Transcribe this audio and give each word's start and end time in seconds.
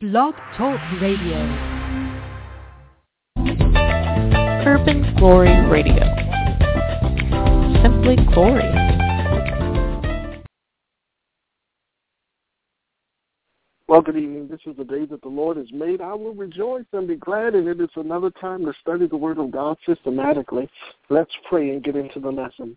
Blog 0.00 0.32
Talk 0.56 0.78
Radio. 1.02 1.38
Urban 4.64 5.12
Glory 5.16 5.50
Radio. 5.66 6.04
Simply 7.82 8.14
Glory. 8.32 8.62
Well, 13.88 14.02
good 14.02 14.16
evening. 14.16 14.46
This 14.48 14.60
is 14.66 14.76
the 14.76 14.84
day 14.84 15.04
that 15.06 15.20
the 15.20 15.28
Lord 15.28 15.56
has 15.56 15.66
made. 15.72 16.00
I 16.00 16.14
will 16.14 16.32
rejoice 16.32 16.84
and 16.92 17.08
be 17.08 17.16
glad, 17.16 17.56
and 17.56 17.66
it 17.66 17.80
is 17.80 17.90
another 17.96 18.30
time 18.40 18.64
to 18.66 18.72
study 18.80 19.08
the 19.08 19.16
Word 19.16 19.38
of 19.38 19.50
God 19.50 19.78
systematically. 19.84 20.70
Let's 21.10 21.32
pray 21.48 21.70
and 21.70 21.82
get 21.82 21.96
into 21.96 22.20
the 22.20 22.30
lesson. 22.30 22.76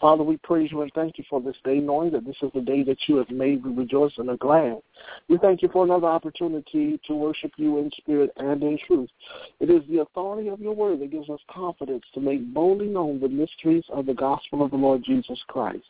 Father, 0.00 0.22
we 0.22 0.36
praise 0.38 0.70
you 0.70 0.82
and 0.82 0.92
thank 0.94 1.16
you 1.16 1.24
for 1.28 1.40
this 1.40 1.56
day, 1.64 1.78
knowing 1.78 2.10
that 2.12 2.26
this 2.26 2.36
is 2.42 2.50
the 2.54 2.60
day 2.60 2.82
that 2.82 2.98
you 3.06 3.16
have 3.16 3.30
made. 3.30 3.64
We 3.64 3.72
rejoice 3.72 4.12
and 4.18 4.28
are 4.28 4.36
glad. 4.36 4.82
We 5.28 5.38
thank 5.38 5.62
you 5.62 5.70
for 5.72 5.84
another 5.84 6.06
opportunity 6.06 7.00
to 7.06 7.14
worship 7.14 7.52
you 7.56 7.78
in 7.78 7.90
spirit 7.96 8.30
and 8.36 8.62
in 8.62 8.78
truth. 8.86 9.08
It 9.58 9.70
is 9.70 9.82
the 9.88 10.00
authority 10.00 10.48
of 10.48 10.60
your 10.60 10.74
word 10.74 11.00
that 11.00 11.10
gives 11.10 11.30
us 11.30 11.40
confidence 11.50 12.04
to 12.12 12.20
make 12.20 12.52
boldly 12.52 12.88
known 12.88 13.20
the 13.20 13.28
mysteries 13.28 13.84
of 13.90 14.04
the 14.04 14.14
gospel 14.14 14.62
of 14.62 14.70
the 14.70 14.76
Lord 14.76 15.02
Jesus 15.02 15.38
Christ. 15.48 15.84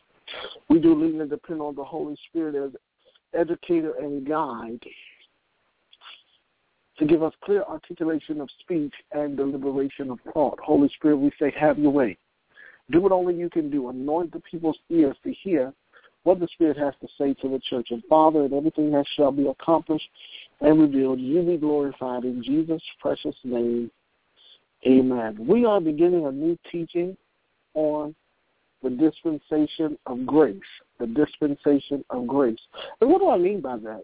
We 0.69 0.79
do 0.79 0.95
lean 0.95 1.19
and 1.19 1.29
depend 1.29 1.61
on 1.61 1.75
the 1.75 1.83
Holy 1.83 2.17
Spirit 2.29 2.55
as 2.55 2.71
educator 3.33 3.93
and 3.99 4.25
guide 4.25 4.79
to 6.97 7.05
give 7.05 7.23
us 7.23 7.33
clear 7.43 7.63
articulation 7.63 8.41
of 8.41 8.49
speech 8.61 8.93
and 9.11 9.37
deliberation 9.37 10.09
of 10.09 10.19
thought. 10.33 10.59
Holy 10.59 10.89
Spirit, 10.95 11.17
we 11.17 11.31
say, 11.39 11.53
have 11.59 11.77
your 11.77 11.91
way. 11.91 12.17
Do 12.91 13.01
what 13.01 13.11
only 13.11 13.35
you 13.35 13.49
can 13.49 13.69
do. 13.69 13.89
Anoint 13.89 14.31
the 14.31 14.39
people's 14.39 14.77
ears 14.89 15.15
to 15.23 15.33
hear 15.33 15.73
what 16.23 16.39
the 16.39 16.47
Spirit 16.53 16.77
has 16.77 16.93
to 17.01 17.07
say 17.17 17.33
to 17.41 17.49
the 17.49 17.59
church. 17.69 17.87
And 17.91 18.03
Father, 18.09 18.43
and 18.43 18.53
everything 18.53 18.91
that 18.91 19.05
shall 19.15 19.31
be 19.31 19.47
accomplished 19.47 20.07
and 20.61 20.79
revealed, 20.79 21.19
you 21.19 21.41
be 21.41 21.57
glorified 21.57 22.23
in 22.23 22.43
Jesus' 22.43 22.81
precious 22.99 23.35
name. 23.43 23.91
Amen. 24.85 25.37
We 25.39 25.65
are 25.65 25.81
beginning 25.81 26.25
a 26.25 26.31
new 26.31 26.57
teaching 26.71 27.17
on 27.73 28.15
the 28.83 28.89
dispensation 28.89 29.97
of 30.05 30.25
grace. 30.25 30.59
The 30.99 31.07
dispensation 31.07 32.03
of 32.09 32.27
grace. 32.27 32.59
And 33.01 33.09
what 33.09 33.19
do 33.19 33.29
I 33.29 33.37
mean 33.37 33.61
by 33.61 33.77
that? 33.77 34.03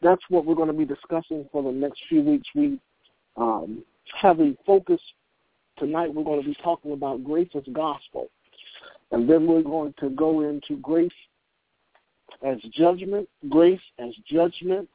That's 0.00 0.22
what 0.28 0.44
we're 0.44 0.54
going 0.54 0.68
to 0.68 0.74
be 0.74 0.84
discussing 0.84 1.48
for 1.50 1.62
the 1.62 1.72
next 1.72 2.00
few 2.08 2.22
weeks. 2.22 2.46
We 2.54 2.78
um, 3.36 3.82
have 4.20 4.40
a 4.40 4.56
focus 4.64 5.00
tonight 5.78 6.12
we're 6.12 6.24
going 6.24 6.42
to 6.42 6.48
be 6.48 6.56
talking 6.62 6.92
about 6.92 7.24
grace 7.24 7.48
as 7.54 7.62
gospel. 7.72 8.28
And 9.10 9.28
then 9.28 9.46
we're 9.46 9.62
going 9.62 9.94
to 10.00 10.10
go 10.10 10.42
into 10.42 10.76
grace 10.82 11.10
as 12.46 12.58
judgment, 12.72 13.28
grace 13.48 13.80
as 13.98 14.12
judgment, 14.30 14.88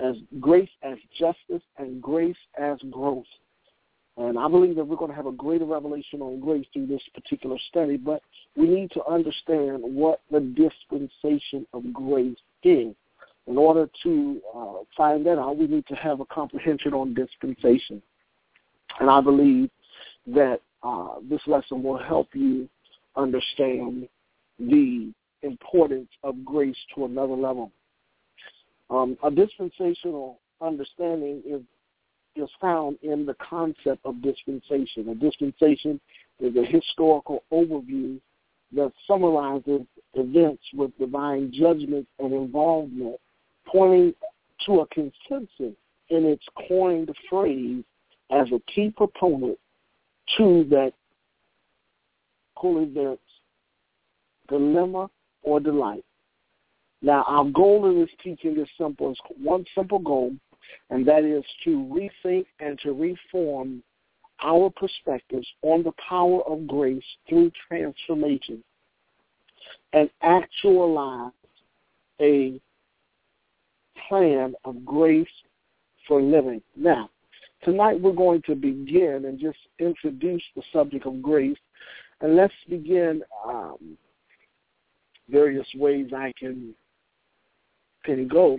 as 0.00 0.14
grace 0.40 0.70
as 0.82 0.96
justice, 1.18 1.62
and 1.78 2.00
grace 2.00 2.36
as 2.58 2.78
growth. 2.90 3.24
And 4.18 4.38
I 4.38 4.48
believe 4.48 4.76
that 4.76 4.84
we're 4.84 4.96
going 4.96 5.10
to 5.10 5.16
have 5.16 5.26
a 5.26 5.32
greater 5.32 5.66
revelation 5.66 6.22
on 6.22 6.40
grace 6.40 6.66
through 6.72 6.86
this 6.86 7.02
particular 7.14 7.56
study, 7.68 7.96
but 7.96 8.22
we 8.56 8.66
need 8.66 8.90
to 8.92 9.04
understand 9.06 9.80
what 9.82 10.20
the 10.30 10.40
dispensation 10.40 11.66
of 11.74 11.92
grace 11.92 12.38
is. 12.62 12.94
In 13.46 13.58
order 13.58 13.88
to 14.02 14.40
uh, 14.56 14.72
find 14.96 15.24
that 15.26 15.38
out, 15.38 15.58
we 15.58 15.66
need 15.66 15.86
to 15.86 15.94
have 15.94 16.20
a 16.20 16.24
comprehension 16.24 16.94
on 16.94 17.14
dispensation. 17.14 18.02
And 18.98 19.10
I 19.10 19.20
believe 19.20 19.70
that 20.26 20.60
uh, 20.82 21.14
this 21.28 21.40
lesson 21.46 21.82
will 21.82 21.98
help 21.98 22.28
you 22.34 22.68
understand 23.16 24.08
the 24.58 25.12
importance 25.42 26.08
of 26.22 26.44
grace 26.44 26.76
to 26.94 27.04
another 27.04 27.34
level. 27.34 27.70
Um, 28.90 29.16
a 29.24 29.30
dispensational 29.30 30.38
understanding 30.60 31.42
is 31.46 31.62
is 32.36 32.50
found 32.60 32.98
in 33.02 33.24
the 33.24 33.34
concept 33.34 34.04
of 34.04 34.20
dispensation. 34.20 35.08
A 35.08 35.14
dispensation 35.14 35.98
is 36.38 36.54
a 36.54 36.64
historical 36.66 37.44
overview 37.50 38.20
that 38.74 38.92
summarizes 39.06 39.86
events 40.12 40.62
with 40.74 40.96
divine 40.98 41.50
judgment 41.50 42.06
and 42.18 42.34
involvement, 42.34 43.16
pointing 43.66 44.14
to 44.66 44.80
a 44.80 44.86
consensus 44.88 45.74
in 46.10 46.26
its 46.26 46.44
coined 46.68 47.10
phrase 47.30 47.82
as 48.30 48.46
a 48.52 48.60
key 48.70 48.92
proponent 48.94 49.58
to 50.36 50.64
that 50.70 50.92
holy 52.54 52.84
event's 52.84 53.22
dilemma 54.48 55.08
or 55.42 55.60
delight. 55.60 56.04
Now, 57.02 57.24
our 57.28 57.44
goal 57.44 57.88
in 57.90 58.00
this 58.00 58.10
teaching 58.22 58.58
is 58.58 58.68
simple. 58.78 59.10
It's 59.10 59.20
one 59.40 59.64
simple 59.74 59.98
goal, 59.98 60.34
and 60.90 61.06
that 61.06 61.24
is 61.24 61.44
to 61.64 61.70
rethink 61.70 62.46
and 62.58 62.78
to 62.80 62.92
reform 62.92 63.82
our 64.42 64.70
perspectives 64.70 65.46
on 65.62 65.82
the 65.82 65.92
power 66.08 66.42
of 66.42 66.66
grace 66.66 67.04
through 67.28 67.50
transformation 67.68 68.62
and 69.92 70.10
actualize 70.22 71.32
a 72.20 72.60
plan 74.08 74.54
of 74.64 74.84
grace 74.84 75.26
for 76.06 76.20
living. 76.20 76.62
Now, 76.76 77.10
Tonight 77.62 78.00
we're 78.00 78.12
going 78.12 78.42
to 78.42 78.54
begin 78.54 79.24
and 79.26 79.38
just 79.38 79.58
introduce 79.78 80.42
the 80.54 80.62
subject 80.72 81.06
of 81.06 81.22
grace. 81.22 81.58
And 82.20 82.36
let's 82.36 82.54
begin 82.68 83.22
um, 83.46 83.98
various 85.28 85.66
ways 85.74 86.10
I 86.14 86.32
can, 86.38 86.74
go. 88.28 88.58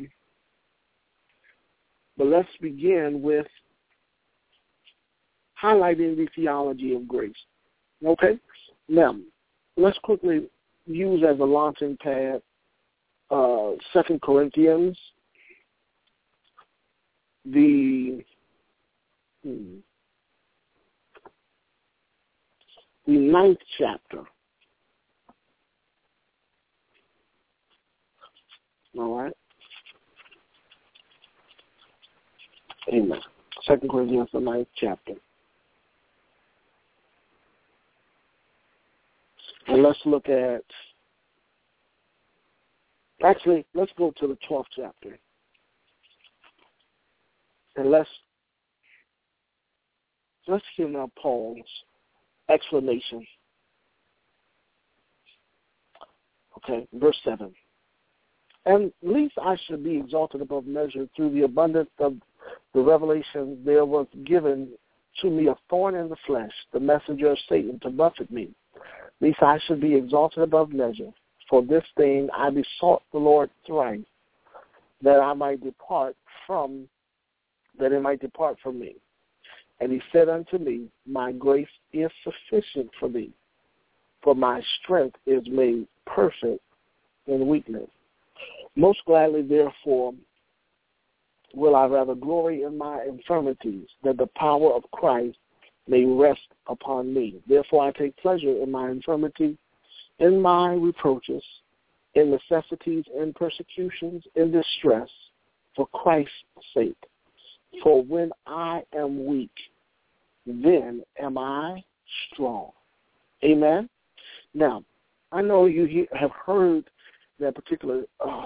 But 2.17 2.27
let's 2.27 2.49
begin 2.61 3.21
with 3.21 3.47
highlighting 5.61 6.17
the 6.17 6.27
theology 6.35 6.93
of 6.95 7.07
grace. 7.07 7.31
Okay? 8.05 8.37
Now, 8.89 9.15
let's 9.77 9.97
quickly 9.99 10.49
use 10.85 11.23
as 11.27 11.39
a 11.39 11.43
launching 11.43 11.97
pad 12.01 12.41
uh, 13.29 13.71
Second 13.93 14.21
Corinthians, 14.21 14.97
the 17.45 18.23
Hmm. 19.47 19.77
The 23.05 23.13
ninth 23.13 23.59
chapter. 23.77 24.23
All 28.97 29.17
right. 29.17 29.33
Amen. 32.91 33.19
Second 33.65 33.89
Corinthians, 33.89 34.27
the 34.33 34.41
ninth 34.41 34.67
chapter. 34.75 35.13
And 39.67 39.81
let's 39.81 39.99
look 40.03 40.27
at, 40.27 40.63
actually, 43.23 43.65
let's 43.73 43.91
go 43.97 44.11
to 44.19 44.27
the 44.27 44.37
12th 44.49 44.65
chapter. 44.75 45.17
And 47.77 47.91
let's 47.91 48.09
Let's 50.47 50.65
hear 50.75 50.87
now 50.87 51.11
Paul's 51.21 51.59
explanation. 52.49 53.25
Okay, 56.57 56.87
verse 56.93 57.17
7. 57.23 57.53
And 58.65 58.91
least 59.01 59.35
I 59.41 59.57
should 59.65 59.83
be 59.83 59.97
exalted 59.97 60.41
above 60.41 60.65
measure 60.65 61.07
through 61.15 61.33
the 61.33 61.43
abundance 61.43 61.89
of 61.99 62.15
the 62.73 62.81
revelation 62.81 63.61
there 63.65 63.85
was 63.85 64.07
given 64.25 64.69
to 65.21 65.29
me 65.29 65.47
a 65.47 65.55
thorn 65.69 65.95
in 65.95 66.09
the 66.09 66.17
flesh, 66.25 66.51
the 66.73 66.79
messenger 66.79 67.31
of 67.31 67.37
Satan 67.49 67.79
to 67.81 67.89
buffet 67.89 68.31
me. 68.31 68.49
Least 69.21 69.41
I 69.41 69.59
should 69.65 69.81
be 69.81 69.95
exalted 69.95 70.43
above 70.43 70.71
measure. 70.71 71.11
For 71.49 71.61
this 71.63 71.83
thing 71.95 72.29
I 72.35 72.49
besought 72.49 73.03
the 73.11 73.19
Lord 73.19 73.49
thrice, 73.65 74.01
that 75.01 75.19
I 75.19 75.33
might 75.33 75.63
depart 75.63 76.15
from, 76.45 76.87
that 77.79 77.91
it 77.91 78.01
might 78.01 78.19
depart 78.19 78.57
from 78.61 78.79
me. 78.79 78.95
And 79.79 79.91
he 79.91 80.01
said 80.11 80.29
unto 80.29 80.57
me, 80.57 80.87
My 81.05 81.31
grace 81.31 81.67
is 81.93 82.09
sufficient 82.23 82.89
for 82.99 83.09
thee, 83.09 83.31
for 84.23 84.35
my 84.35 84.61
strength 84.81 85.17
is 85.25 85.43
made 85.47 85.87
perfect 86.05 86.61
in 87.27 87.47
weakness. 87.47 87.89
Most 88.75 88.99
gladly, 89.05 89.41
therefore, 89.41 90.13
will 91.53 91.75
I 91.75 91.85
rather 91.85 92.15
glory 92.15 92.63
in 92.63 92.77
my 92.77 93.03
infirmities, 93.03 93.87
that 94.03 94.17
the 94.17 94.27
power 94.35 94.73
of 94.73 94.83
Christ 94.91 95.37
may 95.87 96.05
rest 96.05 96.47
upon 96.67 97.13
me. 97.13 97.35
Therefore, 97.47 97.87
I 97.87 97.91
take 97.91 98.17
pleasure 98.17 98.61
in 98.61 98.71
my 98.71 98.89
infirmity, 98.89 99.57
in 100.19 100.41
my 100.41 100.73
reproaches, 100.73 101.43
in 102.15 102.31
necessities, 102.31 103.05
in 103.19 103.33
persecutions, 103.33 104.23
in 104.35 104.51
distress, 104.51 105.09
for 105.75 105.87
Christ's 105.87 106.31
sake. 106.73 106.97
For 107.83 108.03
when 108.03 108.31
I 108.45 108.83
am 108.95 109.25
weak, 109.25 109.51
then 110.45 111.03
am 111.21 111.37
I 111.37 111.83
strong. 112.31 112.71
Amen. 113.43 113.89
Now, 114.53 114.83
I 115.31 115.41
know 115.41 115.65
you 115.65 116.07
have 116.13 116.31
heard 116.31 116.89
that 117.39 117.55
particular 117.55 118.03
uh, 118.25 118.45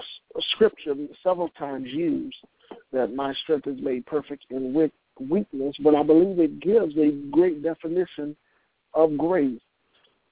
scripture 0.50 0.94
several 1.22 1.48
times 1.50 1.88
used 1.90 2.36
that 2.92 3.14
my 3.14 3.32
strength 3.42 3.66
is 3.66 3.80
made 3.80 4.04
perfect 4.06 4.44
in 4.50 4.90
weakness, 5.20 5.76
but 5.82 5.94
I 5.94 6.02
believe 6.02 6.38
it 6.38 6.60
gives 6.60 6.96
a 6.96 7.12
great 7.30 7.62
definition 7.62 8.36
of 8.94 9.16
grace, 9.16 9.60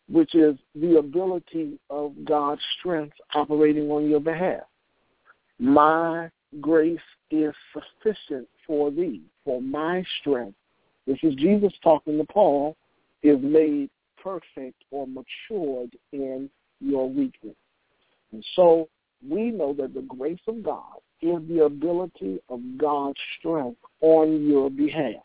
which 0.08 0.34
is 0.34 0.56
the 0.74 0.98
ability 0.98 1.78
of 1.88 2.12
God's 2.24 2.60
strength 2.78 3.16
operating 3.34 3.90
on 3.90 4.10
your 4.10 4.20
behalf. 4.20 4.62
My 5.58 6.30
grace 6.60 6.98
is 7.30 7.54
sufficient 7.72 8.48
for 8.66 8.90
thee, 8.90 9.22
for 9.44 9.60
my 9.60 10.04
strength. 10.20 10.56
This 11.06 11.18
is 11.22 11.34
Jesus 11.34 11.72
talking 11.82 12.18
to 12.18 12.24
Paul, 12.24 12.76
is 13.22 13.38
made 13.42 13.90
perfect 14.22 14.82
or 14.90 15.06
matured 15.06 15.96
in 16.12 16.50
your 16.80 17.08
weakness. 17.08 17.56
And 18.32 18.44
so 18.54 18.88
we 19.28 19.50
know 19.50 19.74
that 19.74 19.94
the 19.94 20.02
grace 20.02 20.40
of 20.46 20.62
God 20.62 20.96
is 21.20 21.38
the 21.48 21.64
ability 21.64 22.40
of 22.48 22.60
God's 22.78 23.18
strength 23.38 23.78
on 24.00 24.46
your 24.48 24.70
behalf. 24.70 25.22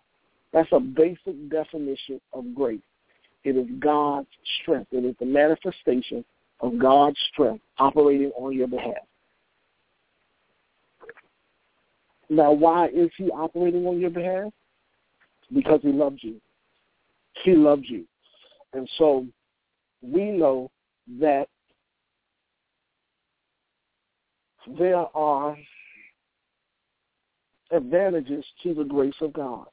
That's 0.52 0.72
a 0.72 0.80
basic 0.80 1.50
definition 1.50 2.20
of 2.34 2.54
grace. 2.54 2.82
It 3.44 3.56
is 3.56 3.68
God's 3.80 4.28
strength. 4.62 4.88
It 4.92 5.06
is 5.06 5.16
the 5.20 5.26
manifestation 5.26 6.26
of 6.62 6.80
God's 6.80 7.18
strength 7.32 7.64
operating 7.78 8.32
on 8.38 8.54
your 8.54 8.68
behalf. 8.68 9.06
Now, 12.30 12.52
why 12.52 12.88
is 12.88 13.10
he 13.18 13.30
operating 13.30 13.86
on 13.86 14.00
your 14.00 14.10
behalf? 14.10 14.52
Because 15.54 15.80
he 15.84 15.92
loves 15.92 16.18
you. 16.22 16.42
He 17.44 17.54
loves 17.54 17.84
you. 17.88 18.06
And 18.74 18.90
so 18.98 19.26
we 20.02 20.32
know 20.32 20.72
that 21.20 21.48
there 24.78 25.06
are 25.16 25.58
advantages 27.72 28.44
to 28.64 28.74
the 28.74 28.84
grace 28.84 29.16
of 29.22 29.34
God. 29.34 29.68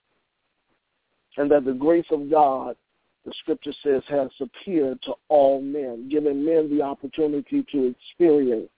And 1.36 1.50
that 1.50 1.64
the 1.64 1.72
grace 1.72 2.06
of 2.10 2.30
God, 2.30 2.76
the 3.24 3.32
scripture 3.40 3.72
says, 3.82 4.02
has 4.08 4.28
appeared 4.40 5.00
to 5.02 5.14
all 5.28 5.62
men, 5.62 6.08
giving 6.10 6.44
men 6.44 6.68
the 6.68 6.82
opportunity 6.82 7.64
to 7.72 7.94
experience 7.94 8.68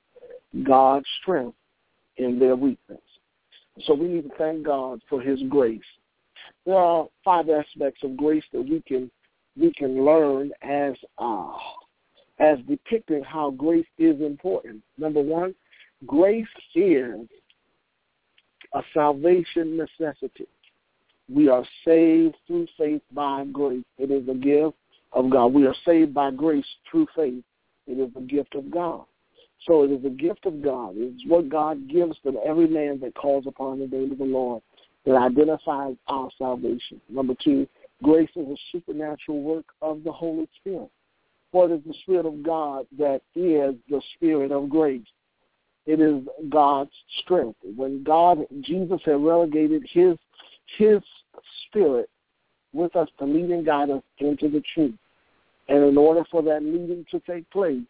God's 0.62 1.06
strength 1.20 1.56
in 2.16 2.38
their 2.38 2.54
weakness. 2.54 3.00
So 3.82 3.94
we 3.94 4.06
need 4.06 4.28
to 4.28 4.36
thank 4.36 4.64
God 4.64 5.00
for 5.08 5.20
his 5.20 5.40
grace. 5.48 5.80
There 6.64 6.76
are 6.76 7.06
five 7.24 7.48
aspects 7.48 8.02
of 8.04 8.16
grace 8.16 8.44
that 8.52 8.62
we 8.62 8.82
can 8.86 9.10
we 9.56 9.72
can 9.72 10.04
learn 10.04 10.50
as 10.62 10.94
uh, 11.18 11.52
as 12.38 12.58
depicting 12.68 13.22
how 13.22 13.50
grace 13.50 13.86
is 13.98 14.20
important. 14.20 14.82
Number 14.98 15.20
one, 15.20 15.54
grace 16.06 16.46
is 16.74 17.20
a 18.74 18.82
salvation 18.92 19.76
necessity. 19.76 20.46
We 21.32 21.48
are 21.48 21.64
saved 21.84 22.36
through 22.46 22.66
faith 22.76 23.02
by 23.12 23.44
grace. 23.52 23.84
It 23.98 24.10
is 24.10 24.28
a 24.28 24.34
gift 24.34 24.76
of 25.12 25.30
God. 25.30 25.54
We 25.54 25.66
are 25.66 25.74
saved 25.86 26.12
by 26.12 26.30
grace 26.32 26.66
through 26.90 27.06
faith. 27.16 27.42
It 27.86 27.98
is 27.98 28.10
a 28.16 28.20
gift 28.20 28.54
of 28.54 28.70
God. 28.70 29.04
So 29.66 29.82
it 29.84 29.90
is 29.90 30.04
a 30.04 30.10
gift 30.10 30.46
of 30.46 30.62
God. 30.62 30.94
It's 30.96 31.22
what 31.26 31.48
God 31.48 31.88
gives 31.88 32.18
to 32.24 32.34
every 32.44 32.68
man 32.68 33.00
that 33.00 33.14
calls 33.14 33.46
upon 33.46 33.78
the 33.78 33.86
name 33.86 34.12
of 34.12 34.18
the 34.18 34.24
Lord 34.24 34.62
that 35.06 35.16
identifies 35.16 35.96
our 36.08 36.30
salvation. 36.38 37.00
Number 37.08 37.34
two, 37.42 37.66
grace 38.02 38.30
is 38.36 38.46
a 38.46 38.56
supernatural 38.72 39.42
work 39.42 39.66
of 39.80 40.04
the 40.04 40.12
Holy 40.12 40.48
Spirit. 40.60 40.90
For 41.52 41.70
it 41.70 41.72
is 41.72 41.80
the 41.86 41.94
Spirit 42.02 42.26
of 42.26 42.42
God 42.42 42.86
that 42.98 43.22
is 43.34 43.74
the 43.88 44.02
Spirit 44.14 44.50
of 44.50 44.68
grace. 44.68 45.06
It 45.86 46.00
is 46.00 46.22
God's 46.48 46.90
strength. 47.22 47.58
When 47.76 48.02
God, 48.02 48.38
Jesus 48.62 49.00
had 49.04 49.24
relegated 49.24 49.84
his, 49.90 50.16
his 50.78 51.00
Spirit 51.66 52.08
with 52.72 52.96
us 52.96 53.08
to 53.18 53.24
lead 53.24 53.50
and 53.50 53.64
guide 53.64 53.90
us 53.90 54.02
into 54.18 54.48
the 54.48 54.62
truth. 54.74 54.94
And 55.68 55.84
in 55.84 55.96
order 55.96 56.24
for 56.30 56.42
that 56.42 56.62
leading 56.62 57.06
to 57.10 57.20
take 57.20 57.48
place, 57.50 57.82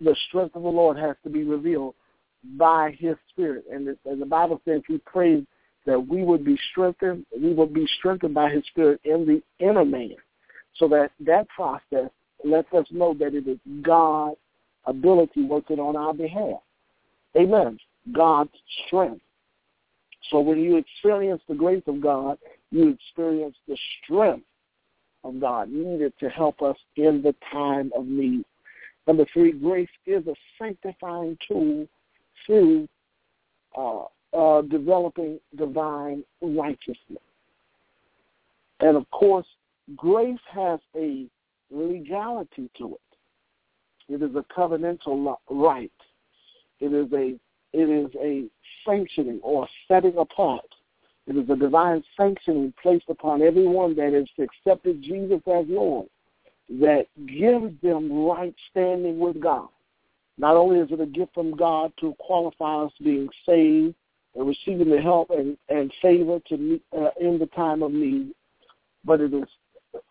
the 0.00 0.16
strength 0.28 0.56
of 0.56 0.62
the 0.62 0.68
Lord 0.68 0.96
has 0.98 1.16
to 1.24 1.30
be 1.30 1.44
revealed 1.44 1.94
by 2.56 2.96
his 2.98 3.16
spirit. 3.30 3.64
And, 3.70 3.88
it, 3.88 3.98
and 4.04 4.20
the 4.20 4.26
Bible 4.26 4.60
says 4.64 4.82
he 4.86 4.98
prays 4.98 5.44
that 5.86 6.06
we 6.06 6.22
would 6.22 6.44
be 6.44 6.58
strengthened, 6.70 7.24
we 7.40 7.52
would 7.52 7.72
be 7.72 7.86
strengthened 7.98 8.34
by 8.34 8.50
his 8.50 8.64
spirit 8.66 9.00
in 9.04 9.26
the 9.26 9.42
inner 9.64 9.84
man. 9.84 10.16
So 10.76 10.88
that 10.88 11.10
that 11.20 11.48
process 11.48 12.10
lets 12.44 12.72
us 12.72 12.86
know 12.90 13.14
that 13.14 13.34
it 13.34 13.48
is 13.48 13.58
God's 13.82 14.36
ability 14.84 15.44
working 15.44 15.78
on 15.78 15.96
our 15.96 16.12
behalf. 16.12 16.60
Amen. 17.36 17.78
God's 18.12 18.50
strength. 18.86 19.22
So 20.30 20.40
when 20.40 20.58
you 20.58 20.76
experience 20.76 21.42
the 21.48 21.54
grace 21.54 21.82
of 21.86 22.00
God, 22.00 22.38
you 22.70 22.88
experience 22.88 23.56
the 23.68 23.76
strength 24.02 24.46
of 25.24 25.40
God 25.40 25.70
needed 25.70 26.12
to 26.20 26.28
help 26.28 26.62
us 26.62 26.76
in 26.96 27.22
the 27.22 27.34
time 27.52 27.92
of 27.96 28.06
need. 28.06 28.44
Number 29.06 29.24
three, 29.32 29.52
grace 29.52 29.88
is 30.04 30.26
a 30.26 30.34
sanctifying 30.58 31.38
tool 31.46 31.86
through 32.44 32.88
uh, 33.76 34.02
uh, 34.32 34.62
developing 34.62 35.38
divine 35.56 36.24
righteousness. 36.40 37.22
And 38.80 38.96
of 38.96 39.08
course, 39.10 39.46
grace 39.96 40.38
has 40.52 40.80
a 40.96 41.26
legality 41.70 42.68
to 42.78 42.94
it. 42.94 43.00
It 44.08 44.22
is 44.22 44.34
a 44.36 44.44
covenantal 44.56 45.36
right. 45.50 45.90
It 46.80 46.92
is 46.92 47.12
a 47.12 47.38
it 47.72 47.90
is 47.90 48.10
a 48.20 48.46
sanctioning 48.86 49.40
or 49.42 49.68
setting 49.88 50.16
apart. 50.16 50.64
It 51.26 51.36
is 51.36 51.48
a 51.50 51.56
divine 51.56 52.02
sanctioning 52.16 52.72
placed 52.80 53.08
upon 53.08 53.42
everyone 53.42 53.96
that 53.96 54.12
has 54.12 54.26
accepted 54.38 55.02
Jesus 55.02 55.40
as 55.46 55.66
Lord 55.68 56.08
that 56.68 57.06
gives 57.26 57.72
them 57.82 58.12
right 58.12 58.54
standing 58.70 59.18
with 59.18 59.40
God. 59.40 59.68
Not 60.38 60.56
only 60.56 60.80
is 60.80 60.90
it 60.90 61.00
a 61.00 61.06
gift 61.06 61.34
from 61.34 61.56
God 61.56 61.92
to 62.00 62.14
qualify 62.18 62.84
us 62.84 62.92
being 63.02 63.28
saved 63.46 63.94
and 64.34 64.46
receiving 64.46 64.90
the 64.90 65.00
help 65.00 65.30
and, 65.30 65.56
and 65.68 65.92
favor 66.02 66.38
to 66.48 66.56
meet, 66.56 66.82
uh, 66.96 67.10
in 67.20 67.38
the 67.38 67.46
time 67.46 67.82
of 67.82 67.92
need, 67.92 68.32
but 69.04 69.20
it 69.20 69.32
is 69.32 69.48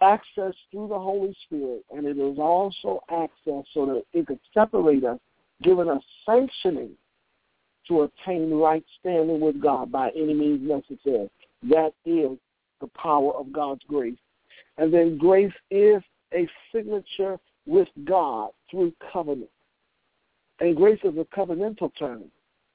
access 0.01 0.53
through 0.71 0.87
the 0.87 0.97
Holy 0.97 1.35
Spirit, 1.45 1.83
and 1.91 2.07
it 2.07 2.17
is 2.17 2.39
also 2.39 3.01
access 3.11 3.65
so 3.73 3.85
that 3.85 4.03
it 4.13 4.25
could 4.25 4.39
separate 4.53 5.03
us, 5.03 5.19
giving 5.61 5.89
us 5.89 6.01
sanctioning 6.25 6.91
to 7.87 8.03
attain 8.03 8.51
right 8.51 8.83
standing 8.99 9.39
with 9.39 9.61
God 9.61 9.91
by 9.91 10.09
any 10.15 10.33
means 10.33 10.67
necessary. 10.67 11.29
That 11.69 11.93
is 12.03 12.37
the 12.81 12.87
power 12.95 13.33
of 13.33 13.53
God's 13.53 13.81
grace. 13.87 14.17
And 14.77 14.93
then 14.93 15.17
grace 15.17 15.53
is 15.69 16.01
a 16.33 16.47
signature 16.73 17.39
with 17.65 17.87
God 18.05 18.49
through 18.69 18.93
covenant. 19.11 19.49
And 20.59 20.75
grace 20.75 20.99
is 21.03 21.15
a 21.17 21.25
covenantal 21.35 21.91
term. 21.97 22.25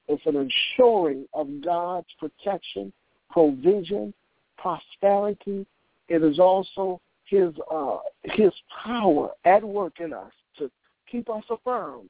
It's 0.07 0.25
an 0.25 0.35
ensuring 0.35 1.25
of 1.33 1.47
God's 1.63 2.07
protection, 2.19 2.91
provision, 3.29 4.13
prosperity. 4.57 5.65
It 6.09 6.23
is 6.23 6.39
also 6.39 6.99
his 7.25 7.53
uh, 7.71 7.97
his 8.23 8.51
power 8.83 9.29
at 9.45 9.63
work 9.63 9.99
in 9.99 10.13
us 10.13 10.31
to 10.57 10.69
keep 11.09 11.29
us 11.29 11.43
affirmed. 11.49 12.09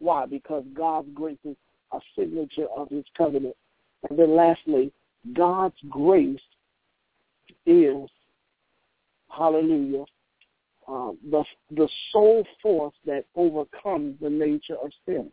Why? 0.00 0.26
Because 0.26 0.64
God's 0.74 1.08
grace 1.14 1.38
is 1.44 1.56
a 1.92 2.00
signature 2.16 2.66
of 2.76 2.88
his 2.90 3.04
covenant. 3.16 3.56
And 4.08 4.18
then 4.18 4.36
lastly, 4.36 4.92
God's 5.32 5.76
grace 5.88 6.40
is, 7.66 8.08
hallelujah, 9.28 10.04
the 11.30 11.44
the 11.70 11.88
sole 12.12 12.46
force 12.62 12.94
that 13.06 13.24
overcomes 13.34 14.16
the 14.20 14.30
nature 14.30 14.76
of 14.82 14.90
sin. 15.06 15.30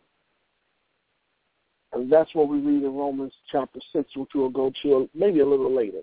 And 1.94 2.12
that's 2.12 2.34
what 2.36 2.50
we 2.50 2.58
read 2.58 2.84
in 2.84 2.94
Romans 2.94 3.34
chapter 3.50 3.80
6, 3.94 4.18
which 4.18 4.30
we'll 4.36 4.50
go 4.50 4.72
to 4.84 5.10
maybe 5.16 5.40
a 5.40 5.46
little 5.46 5.74
later. 5.74 6.02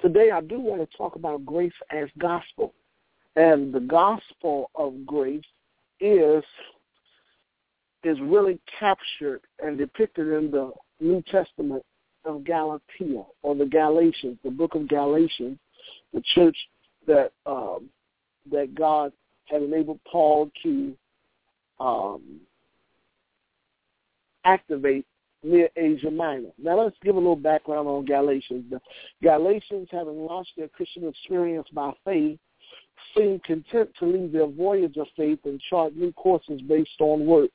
Today, 0.00 0.30
I 0.32 0.40
do 0.40 0.58
want 0.58 0.80
to 0.80 0.96
talk 0.96 1.14
about 1.14 1.46
grace 1.46 1.72
as 1.92 2.08
gospel. 2.18 2.74
And 3.36 3.72
the 3.72 3.80
gospel 3.80 4.70
of 4.74 5.06
grace 5.06 5.44
is 6.00 6.42
is 8.02 8.18
really 8.22 8.58
captured 8.78 9.42
and 9.62 9.76
depicted 9.76 10.26
in 10.26 10.50
the 10.50 10.72
New 11.00 11.22
Testament 11.30 11.84
of 12.24 12.44
Galatia 12.44 13.24
or 13.42 13.54
the 13.54 13.66
Galatians, 13.66 14.38
the 14.42 14.50
book 14.50 14.74
of 14.74 14.88
Galatians, 14.88 15.58
the 16.12 16.22
church 16.34 16.56
that 17.06 17.32
um, 17.46 17.90
that 18.50 18.74
God 18.74 19.12
had 19.44 19.62
enabled 19.62 20.00
Paul 20.10 20.50
to 20.62 20.96
um, 21.78 22.40
activate 24.44 25.06
near 25.42 25.68
Asia 25.76 26.10
Minor. 26.10 26.50
Now 26.58 26.82
let's 26.82 26.96
give 27.02 27.16
a 27.16 27.18
little 27.18 27.36
background 27.36 27.88
on 27.88 28.04
Galatians. 28.04 28.64
The 28.70 28.80
Galatians, 29.22 29.88
having 29.90 30.24
launched 30.24 30.52
their 30.56 30.68
Christian 30.68 31.08
experience 31.08 31.66
by 31.72 31.92
faith, 32.04 32.38
seemed 33.16 33.42
content 33.44 33.90
to 33.98 34.06
leave 34.06 34.32
their 34.32 34.46
voyage 34.46 34.96
of 34.96 35.06
faith 35.16 35.40
and 35.44 35.60
chart 35.70 35.96
new 35.96 36.12
courses 36.12 36.60
based 36.62 37.00
on 37.00 37.26
works. 37.26 37.52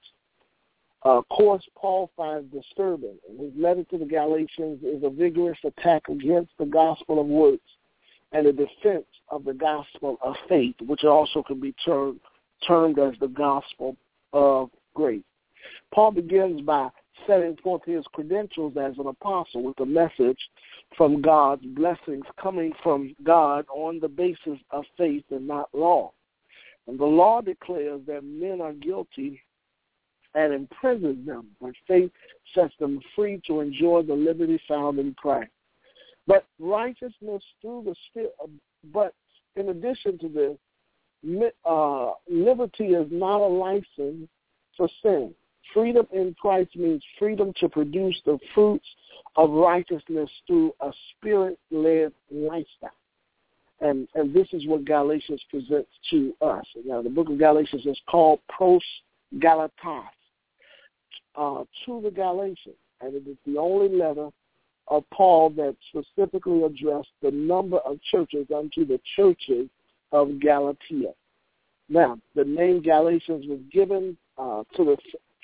uh, 1.04 1.22
course 1.30 1.64
Paul 1.78 2.10
finds 2.18 2.52
disturbing. 2.52 3.18
And 3.30 3.40
his 3.40 3.52
letter 3.56 3.84
to 3.86 3.98
the 4.00 4.06
Galatians 4.06 4.82
is 4.84 5.04
a 5.04 5.10
vigorous 5.10 5.60
attack 5.64 6.10
against 6.10 6.52
the 6.58 6.66
gospel 6.66 7.22
of 7.22 7.28
works 7.28 7.70
and 8.36 8.46
the 8.46 8.52
defense 8.52 9.06
of 9.30 9.46
the 9.46 9.54
gospel 9.54 10.18
of 10.22 10.36
faith, 10.50 10.76
which 10.86 11.06
also 11.06 11.42
can 11.42 11.60
be 11.60 11.74
termed, 11.86 12.20
termed 12.68 13.00
as 13.00 13.14
the 13.22 13.30
gospel 13.30 13.96
of 14.34 14.70
grace. 14.94 15.24
Paul 15.94 16.12
begins 16.12 16.60
by 16.62 16.90
setting 17.26 17.56
forth 17.64 17.84
his 17.86 18.04
credentials 18.12 18.74
as 18.76 18.98
an 19.00 19.08
apostle 19.08 19.64
with 19.64 19.80
a 19.80 19.86
message 19.86 20.38
from 20.98 21.22
God's 21.22 21.66
blessings 21.66 22.26
coming 22.42 22.74
from 22.84 23.16
God 23.24 23.66
on 23.74 24.02
the 24.02 24.10
basis 24.10 24.60
of 24.72 24.84
faith 24.98 25.24
and 25.32 25.48
not 25.48 25.70
law. 25.74 26.12
And 26.88 27.00
the 27.00 27.06
law 27.06 27.40
declares 27.40 28.02
that 28.08 28.26
men 28.26 28.60
are 28.60 28.74
guilty 28.74 29.42
and 30.36 30.54
imprisons 30.54 31.26
them, 31.26 31.48
but 31.62 31.72
faith 31.88 32.12
sets 32.54 32.74
them 32.82 33.00
free 33.16 33.42
to 33.48 33.62
enjoy 33.62 34.02
the 34.02 34.14
liberty 34.14 34.60
found 34.68 35.00
in 35.00 35.14
Christ. 35.14 35.52
But 36.28 36.46
righteousness 36.60 37.44
through 37.62 37.84
the 37.86 37.96
Spirit, 38.10 38.34
but 38.94 39.14
in 39.56 39.70
addition 39.70 40.18
to 40.20 40.30
this, 40.30 40.58
uh, 41.66 42.12
liberty 42.30 42.88
is 42.88 43.08
not 43.12 43.42
a 43.42 43.48
license 43.48 44.30
for 44.76 44.90
sin. 45.02 45.34
Freedom 45.74 46.08
in 46.14 46.36
Christ 46.40 46.76
means 46.76 47.04
freedom 47.18 47.54
to 47.60 47.68
produce 47.68 48.20
the 48.26 48.38
fruits 48.54 48.86
of 49.36 49.50
righteousness 49.50 50.30
through 50.46 50.74
a 50.82 50.92
spirit-led 51.12 52.12
lifestyle. 52.32 52.92
And, 53.82 54.08
and 54.16 54.34
this 54.34 54.48
is 54.54 54.66
what 54.68 54.86
Galatians 54.86 55.42
presents 55.50 55.90
to 56.12 56.34
us. 56.42 56.66
Now, 56.86 57.02
the 57.02 57.10
book 57.10 57.30
of 57.30 57.38
Galatians 57.38 57.86
is 57.86 58.00
called 58.10 58.40
Pros 58.48 58.82
Galatas, 59.38 60.06
uh, 61.36 61.64
to 61.86 62.02
the 62.02 62.12
Galatians. 62.12 62.76
And 63.02 63.16
it 63.16 63.28
is 63.28 63.38
the 63.46 63.58
only 63.58 63.90
letter 63.90 64.30
of 64.88 65.04
Paul 65.12 65.50
that 65.52 65.76
specifically 65.90 66.64
addressed 66.64 67.10
the 67.22 67.32
number 67.32 67.78
of 67.80 68.00
churches 68.12 68.48
unto 68.56 68.86
the 68.86 69.00
churches 69.16 69.70
of 70.12 70.40
Galatia. 70.40 71.14
Now, 71.90 72.18
the 72.36 72.44
name 72.44 72.82
Galatians 72.82 73.46
was 73.48 73.60
given 73.72 74.18
uh, 74.38 74.64
to 74.76 74.86
the 74.86 74.98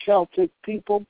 Celtic 0.06 0.50
people 0.64 1.06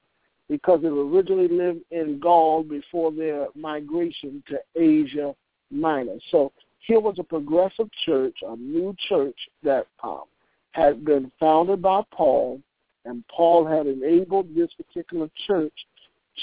because 0.50 0.82
it 0.84 0.88
originally 0.88 1.48
lived 1.48 1.82
in 1.92 2.20
Gaul 2.20 2.64
before 2.64 3.12
their 3.12 3.48
migration 3.56 4.44
to 4.50 4.60
Asia 4.76 5.34
Minor. 5.72 6.18
So 6.30 6.52
here 6.86 7.00
was 7.00 7.16
a 7.20 7.24
progressive 7.24 7.90
church, 8.06 8.36
a 8.46 8.56
new 8.58 8.94
church 9.08 9.38
that 9.64 9.88
um, 10.04 10.24
had 10.72 11.06
been 11.06 11.32
founded 11.40 11.82
by 11.82 12.02
Paul, 12.12 12.60
and 13.06 13.24
Paul 13.30 13.66
had 13.66 13.88
enabled 13.88 14.54
this 14.54 14.70
particular 14.74 15.30
church 15.48 15.74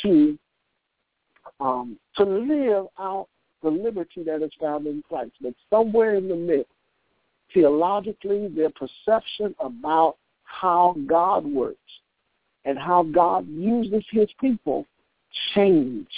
to 0.03 0.39
um, 1.61 1.99
to 2.17 2.25
live 2.25 2.87
out 2.99 3.29
the 3.63 3.71
liberty 3.71 4.23
that 4.25 4.43
is 4.43 4.53
found 4.61 4.87
in 4.87 5.03
Christ. 5.09 5.33
But 5.41 5.55
somewhere 5.71 6.15
in 6.15 6.29
the 6.29 6.37
midst, 6.37 6.71
theologically, 7.53 8.49
their 8.49 8.71
perception 8.71 9.55
about 9.59 10.17
how 10.45 10.97
God 11.07 11.45
works 11.45 11.79
and 12.65 12.79
how 12.79 13.03
God 13.03 13.47
uses 13.49 14.05
his 14.11 14.29
people 14.41 14.87
changed. 15.55 16.09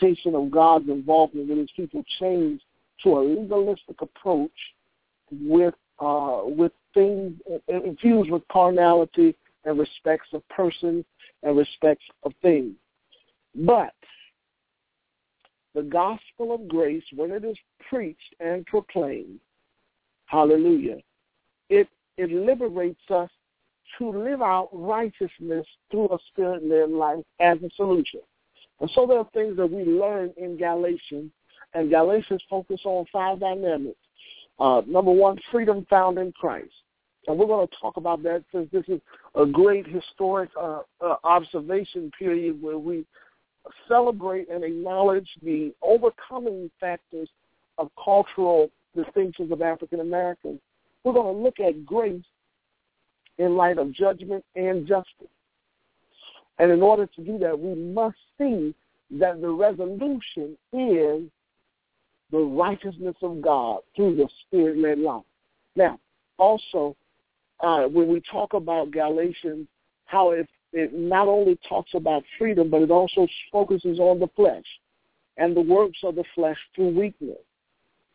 Taste 0.00 0.26
of 0.26 0.50
God's 0.50 0.88
involvement 0.88 1.48
with 1.48 1.58
his 1.58 1.70
people 1.76 2.02
changed 2.18 2.62
to 3.02 3.18
a 3.18 3.20
legalistic 3.20 4.00
approach 4.00 4.50
with 5.30 5.74
uh, 6.00 6.40
with 6.44 6.72
things 6.92 7.32
infused 7.68 8.30
with 8.30 8.42
carnality 8.50 9.34
and 9.64 9.78
respects 9.78 10.28
of 10.32 10.46
persons 10.48 11.04
and 11.42 11.56
respects 11.56 12.04
of 12.24 12.32
things. 12.42 12.72
But 13.54 13.94
the 15.74 15.82
gospel 15.82 16.54
of 16.54 16.68
grace, 16.68 17.04
when 17.14 17.30
it 17.30 17.44
is 17.44 17.56
preached 17.88 18.34
and 18.40 18.64
proclaimed, 18.66 19.40
hallelujah, 20.26 20.98
it, 21.68 21.88
it 22.16 22.30
liberates 22.30 23.00
us 23.10 23.30
to 23.98 24.10
live 24.10 24.42
out 24.42 24.68
righteousness 24.72 25.66
through 25.90 26.08
a 26.08 26.18
spirit-led 26.28 26.90
life 26.90 27.24
as 27.40 27.58
a 27.62 27.70
solution. 27.76 28.20
And 28.80 28.90
so 28.94 29.06
there 29.06 29.18
are 29.18 29.28
things 29.34 29.56
that 29.56 29.70
we 29.70 29.84
learn 29.84 30.32
in 30.36 30.56
Galatians, 30.56 31.30
and 31.74 31.90
Galatians 31.90 32.42
focus 32.48 32.80
on 32.84 33.04
five 33.12 33.40
dynamics. 33.40 33.98
Uh, 34.58 34.82
number 34.86 35.10
one, 35.10 35.38
freedom 35.50 35.86
found 35.90 36.18
in 36.18 36.32
Christ. 36.32 36.72
And 37.26 37.38
we're 37.38 37.46
going 37.46 37.66
to 37.66 37.74
talk 37.80 37.96
about 37.96 38.22
that 38.24 38.44
since 38.52 38.68
this 38.70 38.84
is 38.88 39.00
a 39.34 39.46
great 39.46 39.86
historic 39.86 40.50
uh, 40.60 40.80
uh, 41.00 41.16
observation 41.24 42.10
period 42.18 42.60
where 42.60 42.78
we 42.78 43.04
celebrate 43.88 44.48
and 44.48 44.64
acknowledge 44.64 45.28
the 45.42 45.72
overcoming 45.82 46.70
factors 46.80 47.28
of 47.78 47.90
cultural 48.02 48.70
distinctions 48.94 49.50
of 49.50 49.62
African 49.62 50.00
Americans. 50.00 50.60
We're 51.02 51.14
going 51.14 51.34
to 51.34 51.42
look 51.42 51.60
at 51.60 51.84
grace 51.84 52.22
in 53.38 53.56
light 53.56 53.78
of 53.78 53.92
judgment 53.92 54.44
and 54.54 54.86
justice. 54.86 55.28
And 56.58 56.70
in 56.70 56.82
order 56.82 57.06
to 57.06 57.20
do 57.22 57.38
that, 57.38 57.58
we 57.58 57.74
must 57.74 58.16
see 58.38 58.74
that 59.18 59.40
the 59.40 59.48
resolution 59.48 60.56
is 60.72 61.28
the 62.30 62.38
righteousness 62.38 63.16
of 63.22 63.42
God 63.42 63.80
through 63.94 64.16
the 64.16 64.28
Spirit-led 64.46 64.98
life. 64.98 65.22
Now, 65.76 65.98
also, 66.38 66.96
uh, 67.60 67.84
when 67.84 68.08
we 68.08 68.22
talk 68.30 68.54
about 68.54 68.90
Galatians, 68.90 69.66
how 70.06 70.30
it, 70.30 70.48
it 70.74 70.92
not 70.92 71.28
only 71.28 71.58
talks 71.68 71.94
about 71.94 72.24
freedom, 72.36 72.68
but 72.68 72.82
it 72.82 72.90
also 72.90 73.26
focuses 73.52 73.98
on 73.98 74.18
the 74.18 74.28
flesh 74.34 74.64
and 75.36 75.56
the 75.56 75.60
works 75.60 75.98
of 76.02 76.16
the 76.16 76.24
flesh 76.34 76.58
through 76.74 76.98
weakness, 76.98 77.38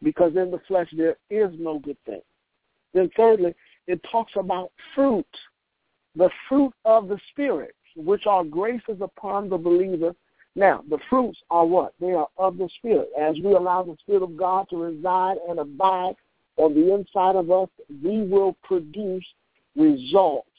because 0.03 0.35
in 0.35 0.51
the 0.51 0.61
flesh 0.67 0.87
there 0.95 1.17
is 1.29 1.51
no 1.57 1.79
good 1.79 1.97
thing. 2.05 2.21
Then 2.93 3.09
thirdly, 3.15 3.55
it 3.87 4.01
talks 4.11 4.33
about 4.35 4.71
fruit, 4.93 5.25
the 6.15 6.29
fruit 6.47 6.73
of 6.85 7.07
the 7.07 7.19
Spirit, 7.31 7.75
which 7.95 8.25
are 8.25 8.43
graces 8.43 9.01
upon 9.01 9.49
the 9.49 9.57
believer. 9.57 10.13
Now, 10.55 10.83
the 10.89 10.99
fruits 11.09 11.39
are 11.49 11.65
what? 11.65 11.93
They 11.99 12.11
are 12.11 12.27
of 12.37 12.57
the 12.57 12.69
Spirit. 12.77 13.09
As 13.19 13.35
we 13.43 13.53
allow 13.53 13.83
the 13.83 13.95
Spirit 14.01 14.23
of 14.23 14.35
God 14.35 14.67
to 14.69 14.77
reside 14.77 15.37
and 15.47 15.59
abide 15.59 16.15
on 16.57 16.73
the 16.73 16.93
inside 16.93 17.35
of 17.35 17.51
us, 17.51 17.69
we 18.03 18.23
will 18.23 18.57
produce 18.63 19.25
results 19.75 20.49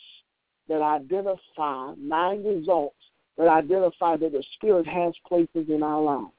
that 0.71 0.81
identify, 0.83 1.93
nine 1.99 2.45
results 2.45 2.95
that 3.37 3.49
identify 3.49 4.17
that 4.17 4.33
the 4.33 4.45
Spirit 4.55 4.87
has 4.87 5.13
places 5.27 5.69
in 5.69 5.83
our 5.83 6.01
lives. 6.01 6.33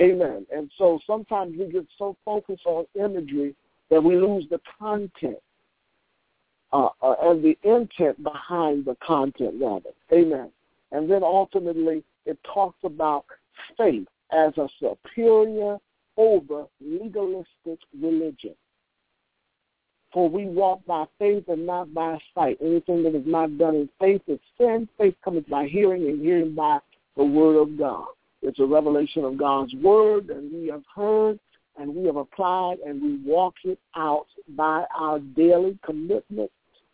Amen. 0.00 0.46
And 0.54 0.70
so 0.78 1.00
sometimes 1.06 1.56
we 1.58 1.66
get 1.66 1.86
so 1.98 2.16
focused 2.24 2.66
on 2.66 2.84
imagery 2.94 3.54
that 3.90 4.02
we 4.02 4.16
lose 4.16 4.46
the 4.50 4.60
content 4.78 5.38
uh, 6.72 6.88
uh, 7.02 7.14
and 7.22 7.42
the 7.42 7.58
intent 7.64 8.22
behind 8.22 8.84
the 8.84 8.96
content, 9.04 9.54
rather. 9.60 9.90
Amen. 10.12 10.50
And 10.92 11.10
then 11.10 11.22
ultimately, 11.22 12.04
it 12.26 12.38
talks 12.44 12.78
about 12.84 13.24
faith 13.76 14.06
as 14.32 14.52
a 14.58 14.68
superior 14.78 15.78
over 16.16 16.66
legalistic 16.80 17.78
religion. 18.00 18.54
For 20.12 20.28
we 20.28 20.46
walk 20.46 20.84
by 20.86 21.04
faith 21.18 21.44
and 21.48 21.66
not 21.66 21.94
by 21.94 22.18
sight. 22.34 22.58
Anything 22.60 23.02
that 23.04 23.14
is 23.14 23.26
not 23.26 23.56
done 23.58 23.76
in 23.76 23.88
faith 24.00 24.22
is 24.26 24.40
sin. 24.58 24.88
Faith 24.98 25.14
comes 25.24 25.44
by 25.48 25.66
hearing 25.66 26.08
and 26.08 26.20
hearing 26.20 26.54
by 26.54 26.78
the 27.16 27.24
word 27.24 27.56
of 27.60 27.78
God. 27.78 28.06
It's 28.42 28.58
a 28.58 28.64
revelation 28.64 29.24
of 29.24 29.36
God's 29.36 29.74
word, 29.74 30.30
and 30.30 30.50
we 30.52 30.68
have 30.68 30.82
heard 30.94 31.38
and 31.76 31.94
we 31.94 32.06
have 32.06 32.16
applied 32.16 32.78
and 32.84 33.00
we 33.00 33.30
walk 33.30 33.54
it 33.64 33.78
out 33.94 34.26
by 34.48 34.84
our 34.98 35.20
daily 35.20 35.78
commitment 35.84 36.50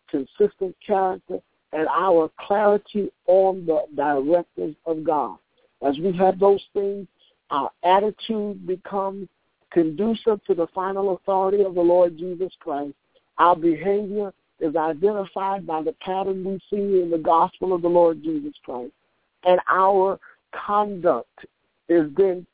consistent 0.09 0.75
character, 0.85 1.39
and 1.73 1.87
our 1.89 2.31
clarity 2.39 3.11
on 3.27 3.65
the 3.65 3.83
directives 3.95 4.75
of 4.85 5.03
God. 5.03 5.37
As 5.85 5.97
we 5.99 6.15
have 6.17 6.39
those 6.39 6.63
things, 6.73 7.07
our 7.49 7.69
attitude 7.83 8.65
becomes 8.65 9.27
conducive 9.71 10.43
to 10.45 10.53
the 10.53 10.67
final 10.73 11.15
authority 11.15 11.63
of 11.63 11.75
the 11.75 11.81
Lord 11.81 12.17
Jesus 12.17 12.51
Christ. 12.59 12.93
Our 13.39 13.55
behavior 13.55 14.33
is 14.59 14.75
identified 14.75 15.67
by 15.67 15.83
the 15.83 15.93
pattern 16.01 16.43
we 16.43 16.59
see 16.69 17.01
in 17.01 17.09
the 17.11 17.17
gospel 17.17 17.73
of 17.73 17.81
the 17.81 17.87
Lord 17.87 18.23
Jesus 18.23 18.53
Christ. 18.63 18.91
And 19.45 19.59
our 19.69 20.19
conduct 20.53 21.45
is 21.89 22.09
then 22.17 22.45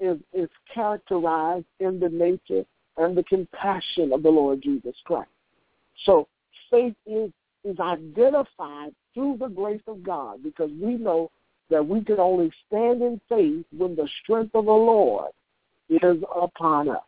is, 0.00 0.18
is 0.32 0.48
characterized 0.72 1.66
in 1.80 2.00
the 2.00 2.08
nature 2.08 2.64
and 2.96 3.16
the 3.16 3.22
compassion 3.24 4.12
of 4.12 4.22
the 4.22 4.28
Lord 4.28 4.62
Jesus 4.62 4.94
Christ. 5.04 5.30
So 6.04 6.28
faith 6.70 6.94
is 7.06 7.30
is 7.64 7.78
identified 7.80 8.94
through 9.14 9.36
the 9.38 9.48
grace 9.48 9.82
of 9.88 10.02
God 10.02 10.42
because 10.42 10.70
we 10.80 10.94
know 10.94 11.30
that 11.70 11.86
we 11.86 12.02
can 12.02 12.18
only 12.18 12.52
stand 12.66 13.02
in 13.02 13.20
faith 13.28 13.64
when 13.76 13.96
the 13.96 14.08
strength 14.22 14.54
of 14.54 14.64
the 14.64 14.70
Lord 14.70 15.32
is 15.90 16.22
upon 16.34 16.88
us. 16.88 17.02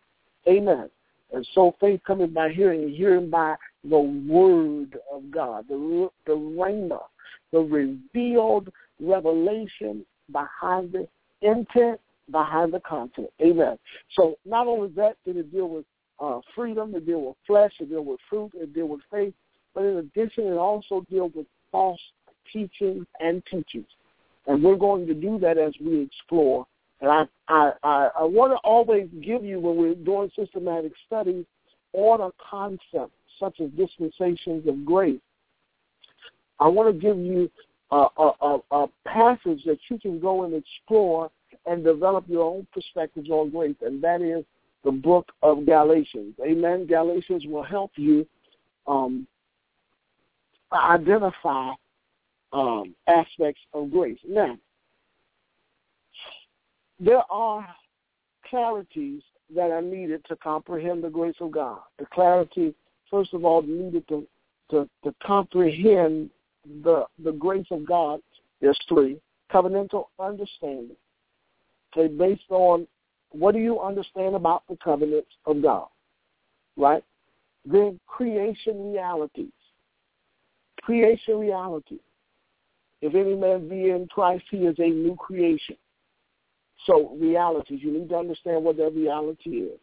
Amen. 0.49 0.90
And 1.32 1.46
so 1.54 1.75
faith 1.80 2.00
coming 2.06 2.32
by 2.32 2.50
hearing 2.50 2.82
and 2.82 2.94
hearing 2.94 3.30
by 3.30 3.54
the 3.88 3.99
word 3.99 4.99
of 5.12 5.30
God, 5.30 5.66
the 5.68 6.08
the 6.26 6.32
rhema, 6.32 7.00
the 7.52 7.60
revealed 7.60 8.68
revelation 9.00 10.04
behind 10.32 10.92
the 10.92 11.06
intent, 11.42 12.00
behind 12.30 12.72
the 12.72 12.80
content. 12.80 13.28
Amen. 13.40 13.78
So 14.16 14.37
not 14.44 14.66
only 14.66 14.88
that, 14.96 15.16
did 15.25 15.37
it 15.37 15.52
deal 15.52 15.68
with 15.68 15.84
uh, 16.20 16.40
freedom, 16.54 16.94
it 16.94 17.06
deal 17.06 17.22
with 17.22 17.37
flesh, 17.46 17.72
it 17.80 17.90
deal 17.90 18.04
with 18.04 18.20
fruit, 18.28 18.52
it 18.54 18.75
deal 18.75 18.88
with 18.88 19.00
faith, 19.10 19.34
but 19.75 19.84
in 19.84 19.96
addition, 19.99 20.44
it 20.44 20.56
also 20.56 21.04
deals 21.10 21.32
with 21.34 21.46
false 21.70 22.00
teachings 22.52 23.06
and 23.20 23.42
teachings. 23.46 23.87
And 24.46 24.62
we're 24.62 24.76
going 24.76 25.06
to 25.06 25.14
do 25.14 25.38
that 25.38 25.58
as 25.58 25.72
we 25.80 26.00
explore. 26.00 26.66
And 27.00 27.11
I, 27.11 27.25
I, 27.49 27.73
I, 27.83 28.11
I 28.21 28.25
want 28.25 28.52
to 28.52 28.59
always 28.59 29.09
give 29.23 29.45
you, 29.45 29.59
when 29.61 29.76
we're 29.76 29.95
doing 29.95 30.30
systematic 30.37 30.92
studies, 31.07 31.45
on 31.92 32.21
a 32.21 32.30
concept 32.50 33.12
such 33.38 33.61
as 33.61 33.71
dispensations 33.71 34.66
of 34.69 34.85
grace, 34.85 35.21
I 36.59 36.69
want 36.69 36.95
to 36.95 37.00
give 37.00 37.19
you 37.19 37.50
a, 37.90 38.07
a, 38.16 38.33
a, 38.42 38.59
a 38.71 38.87
passage 39.07 39.64
that 39.64 39.78
you 39.88 39.99
can 39.99 40.21
go 40.21 40.45
and 40.45 40.54
explore 40.54 41.30
and 41.66 41.83
develop 41.83 42.25
your 42.28 42.45
own 42.45 42.66
perspectives 42.73 43.30
on 43.30 43.50
grace, 43.50 43.76
and 43.83 44.02
that 44.04 44.21
is 44.21 44.45
the 44.85 44.90
book 44.90 45.33
of 45.42 45.66
Galatians. 45.66 46.35
Amen. 46.45 46.87
Galatians 46.87 47.45
will 47.47 47.62
help 47.62 47.92
you 47.97 48.26
um, 48.87 49.26
identify 50.73 51.73
um, 52.52 52.95
aspects 53.07 53.61
of 53.75 53.90
grace. 53.90 54.19
Now, 54.26 54.57
there 57.00 57.23
are 57.30 57.66
clarities 58.52 59.23
that 59.54 59.71
are 59.71 59.83
needed 59.83 60.25
to 60.26 60.37
comprehend 60.37 61.02
the 61.02 61.09
grace 61.09 61.35
of 61.40 61.50
God. 61.50 61.78
The 61.99 62.07
clarity, 62.07 62.75
first 63.11 63.33
of 63.35 63.45
all, 63.45 63.62
needed 63.62 64.07
to, 64.09 64.26
to, 64.71 64.88
to 65.02 65.14
comprehend 65.25 66.30
the, 66.85 67.07
the 67.25 67.33
grace 67.33 67.66
of 67.71 67.87
God 67.87 68.21
is 68.61 68.78
three. 68.88 69.19
Covenantal 69.50 70.04
understanding. 70.21 70.97
Okay, 71.97 72.12
based 72.12 72.42
on 72.50 72.87
what 73.33 73.52
do 73.52 73.59
you 73.59 73.80
understand 73.80 74.37
about 74.37 74.62
the 74.69 74.76
covenants 74.76 75.30
of 75.47 75.62
God, 75.62 75.88
right? 76.76 77.02
Then 77.64 77.99
creation 78.07 78.92
realities. 78.92 79.52
Creation 80.83 81.38
reality. 81.38 81.99
If 83.02 83.14
any 83.14 83.35
man 83.35 83.69
be 83.69 83.90
in 83.90 84.07
Christ, 84.09 84.45
he 84.50 84.59
is 84.59 84.76
a 84.78 84.88
new 84.88 85.16
creation. 85.16 85.76
So 86.87 87.16
realities, 87.20 87.80
you 87.82 87.92
need 87.92 88.08
to 88.08 88.16
understand 88.16 88.64
what 88.64 88.76
that 88.78 88.94
reality 88.94 89.50
is. 89.50 89.78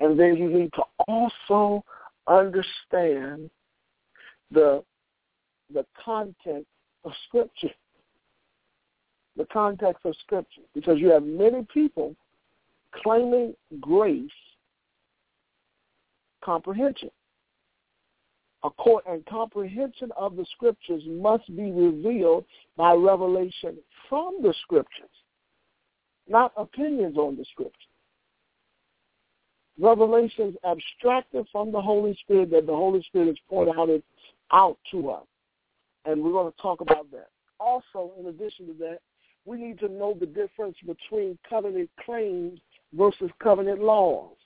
And 0.00 0.18
then 0.18 0.36
you 0.36 0.48
need 0.48 0.72
to 0.74 0.82
also 1.06 1.84
understand 2.26 3.50
the 4.50 4.82
the 5.72 5.86
content 6.04 6.66
of 7.04 7.12
Scripture. 7.28 7.70
The 9.36 9.46
context 9.46 10.04
of 10.04 10.14
Scripture. 10.24 10.62
Because 10.74 10.98
you 10.98 11.10
have 11.10 11.22
many 11.22 11.66
people 11.72 12.14
claiming 13.02 13.54
grace 13.80 14.30
comprehension. 16.44 17.10
A 18.64 18.70
court 18.70 19.04
and 19.08 19.24
comprehension 19.26 20.10
of 20.16 20.36
the 20.36 20.46
Scriptures 20.54 21.02
must 21.06 21.46
be 21.56 21.72
revealed 21.72 22.44
by 22.76 22.92
revelation 22.92 23.78
from 24.08 24.38
the 24.42 24.54
Scriptures, 24.62 25.10
not 26.28 26.52
opinions 26.56 27.16
on 27.16 27.36
the 27.36 27.44
Scripture. 27.52 27.76
Revelations 29.80 30.56
abstracted 30.64 31.46
from 31.50 31.72
the 31.72 31.80
Holy 31.80 32.16
Spirit 32.22 32.50
that 32.50 32.66
the 32.66 32.72
Holy 32.72 33.02
Spirit 33.02 33.28
has 33.28 33.36
pointed 33.48 33.76
out, 33.78 33.88
out 34.52 34.78
to 34.90 35.10
us 35.10 35.26
and 36.04 36.22
we're 36.22 36.32
going 36.32 36.52
to 36.52 36.62
talk 36.62 36.80
about 36.80 37.10
that. 37.10 37.28
Also, 37.60 38.12
in 38.18 38.26
addition 38.26 38.66
to 38.66 38.74
that, 38.80 38.98
we 39.44 39.56
need 39.56 39.78
to 39.80 39.88
know 39.88 40.16
the 40.18 40.26
difference 40.26 40.76
between 40.86 41.38
covenant 41.48 41.90
claims 42.04 42.60
versus 42.92 43.30
covenant 43.42 43.80
laws. 43.80 44.36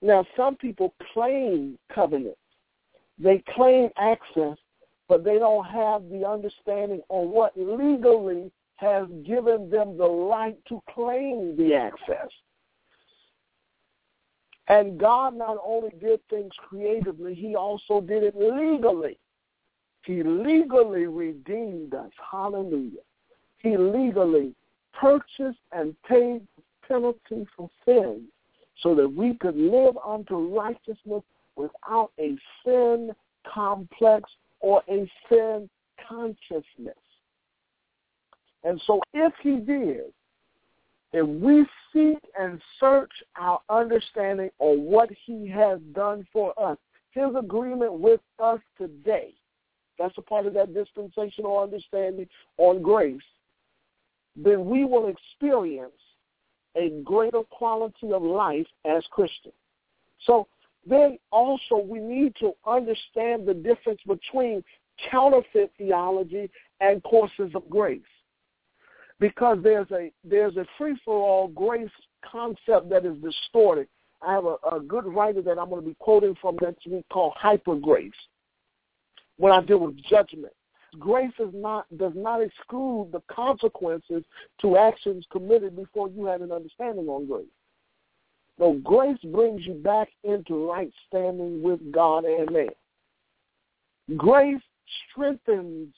Now, 0.00 0.24
some 0.36 0.56
people 0.56 0.94
claim 1.12 1.78
covenants. 1.92 2.38
They 3.18 3.42
claim 3.54 3.90
access, 3.98 4.56
but 5.08 5.24
they 5.24 5.38
don't 5.38 5.64
have 5.64 6.08
the 6.08 6.26
understanding 6.26 7.02
on 7.08 7.30
what 7.30 7.52
legally 7.56 8.52
has 8.78 9.06
given 9.26 9.68
them 9.70 9.96
the 9.98 10.08
right 10.08 10.56
to 10.68 10.80
claim 10.94 11.56
the 11.56 11.74
access. 11.74 12.30
And 14.68 14.98
God 14.98 15.34
not 15.34 15.56
only 15.64 15.90
did 16.00 16.20
things 16.28 16.52
creatively, 16.58 17.34
he 17.34 17.56
also 17.56 18.00
did 18.00 18.22
it 18.22 18.36
legally. 18.36 19.18
He 20.04 20.22
legally 20.22 21.06
redeemed 21.06 21.94
us. 21.94 22.10
Hallelujah. 22.30 23.02
He 23.58 23.76
legally 23.76 24.54
purchased 24.92 25.58
and 25.72 25.94
paid 26.08 26.46
the 26.56 26.62
penalty 26.86 27.46
for 27.56 27.68
sin 27.84 28.26
so 28.80 28.94
that 28.94 29.08
we 29.08 29.34
could 29.34 29.56
live 29.56 29.96
unto 30.06 30.56
righteousness 30.56 31.24
without 31.56 32.12
a 32.20 32.36
sin 32.64 33.10
complex 33.52 34.30
or 34.60 34.82
a 34.88 35.10
sin 35.28 35.68
consciousness. 36.08 36.94
And 38.64 38.80
so 38.86 39.00
if 39.14 39.32
he 39.42 39.56
did, 39.56 40.12
if 41.12 41.26
we 41.26 41.64
seek 41.92 42.18
and 42.38 42.60
search 42.78 43.12
our 43.36 43.60
understanding 43.70 44.50
on 44.58 44.82
what 44.82 45.10
he 45.24 45.48
has 45.48 45.78
done 45.94 46.26
for 46.32 46.52
us, 46.60 46.76
his 47.12 47.34
agreement 47.38 47.94
with 47.94 48.20
us 48.38 48.60
today, 48.76 49.32
that's 49.98 50.16
a 50.18 50.22
part 50.22 50.46
of 50.46 50.54
that 50.54 50.74
dispensational 50.74 51.58
understanding 51.58 52.28
on 52.58 52.82
grace, 52.82 53.20
then 54.36 54.66
we 54.66 54.84
will 54.84 55.08
experience 55.08 55.92
a 56.76 56.90
greater 57.04 57.42
quality 57.50 58.12
of 58.12 58.22
life 58.22 58.66
as 58.84 59.02
Christians. 59.10 59.54
So 60.26 60.46
then 60.86 61.18
also 61.32 61.78
we 61.78 61.98
need 61.98 62.34
to 62.40 62.52
understand 62.66 63.46
the 63.46 63.54
difference 63.54 64.00
between 64.06 64.62
counterfeit 65.10 65.72
theology 65.78 66.50
and 66.80 67.02
courses 67.02 67.50
of 67.54 67.68
grace. 67.68 68.00
Because 69.20 69.58
there's 69.62 69.90
a 69.90 70.12
there's 70.24 70.56
a 70.56 70.66
free 70.76 70.96
for 71.04 71.14
all 71.14 71.48
grace 71.48 71.90
concept 72.24 72.88
that 72.90 73.04
is 73.04 73.16
distorted. 73.18 73.88
I 74.22 74.32
have 74.32 74.44
a, 74.44 74.56
a 74.72 74.80
good 74.80 75.06
writer 75.06 75.42
that 75.42 75.58
I'm 75.58 75.70
going 75.70 75.82
to 75.82 75.88
be 75.88 75.96
quoting 75.98 76.36
from 76.40 76.56
next 76.60 76.86
week 76.86 77.04
called 77.10 77.34
Hyper 77.36 77.76
Grace 77.76 78.12
when 79.36 79.52
I 79.52 79.60
deal 79.62 79.78
with 79.78 79.96
judgment. 80.04 80.52
Grace 80.98 81.32
is 81.38 81.50
not 81.52 81.86
does 81.98 82.12
not 82.14 82.40
exclude 82.42 83.10
the 83.12 83.22
consequences 83.32 84.24
to 84.60 84.76
actions 84.76 85.24
committed 85.30 85.76
before 85.76 86.08
you 86.08 86.24
had 86.24 86.40
an 86.40 86.52
understanding 86.52 87.08
on 87.08 87.26
grace. 87.26 87.46
No, 88.58 88.74
grace 88.82 89.18
brings 89.32 89.66
you 89.66 89.74
back 89.74 90.08
into 90.24 90.68
right 90.68 90.90
standing 91.06 91.62
with 91.62 91.80
God 91.92 92.24
and 92.24 92.50
man. 92.50 92.68
Grace 94.16 94.62
strengthens 95.10 95.94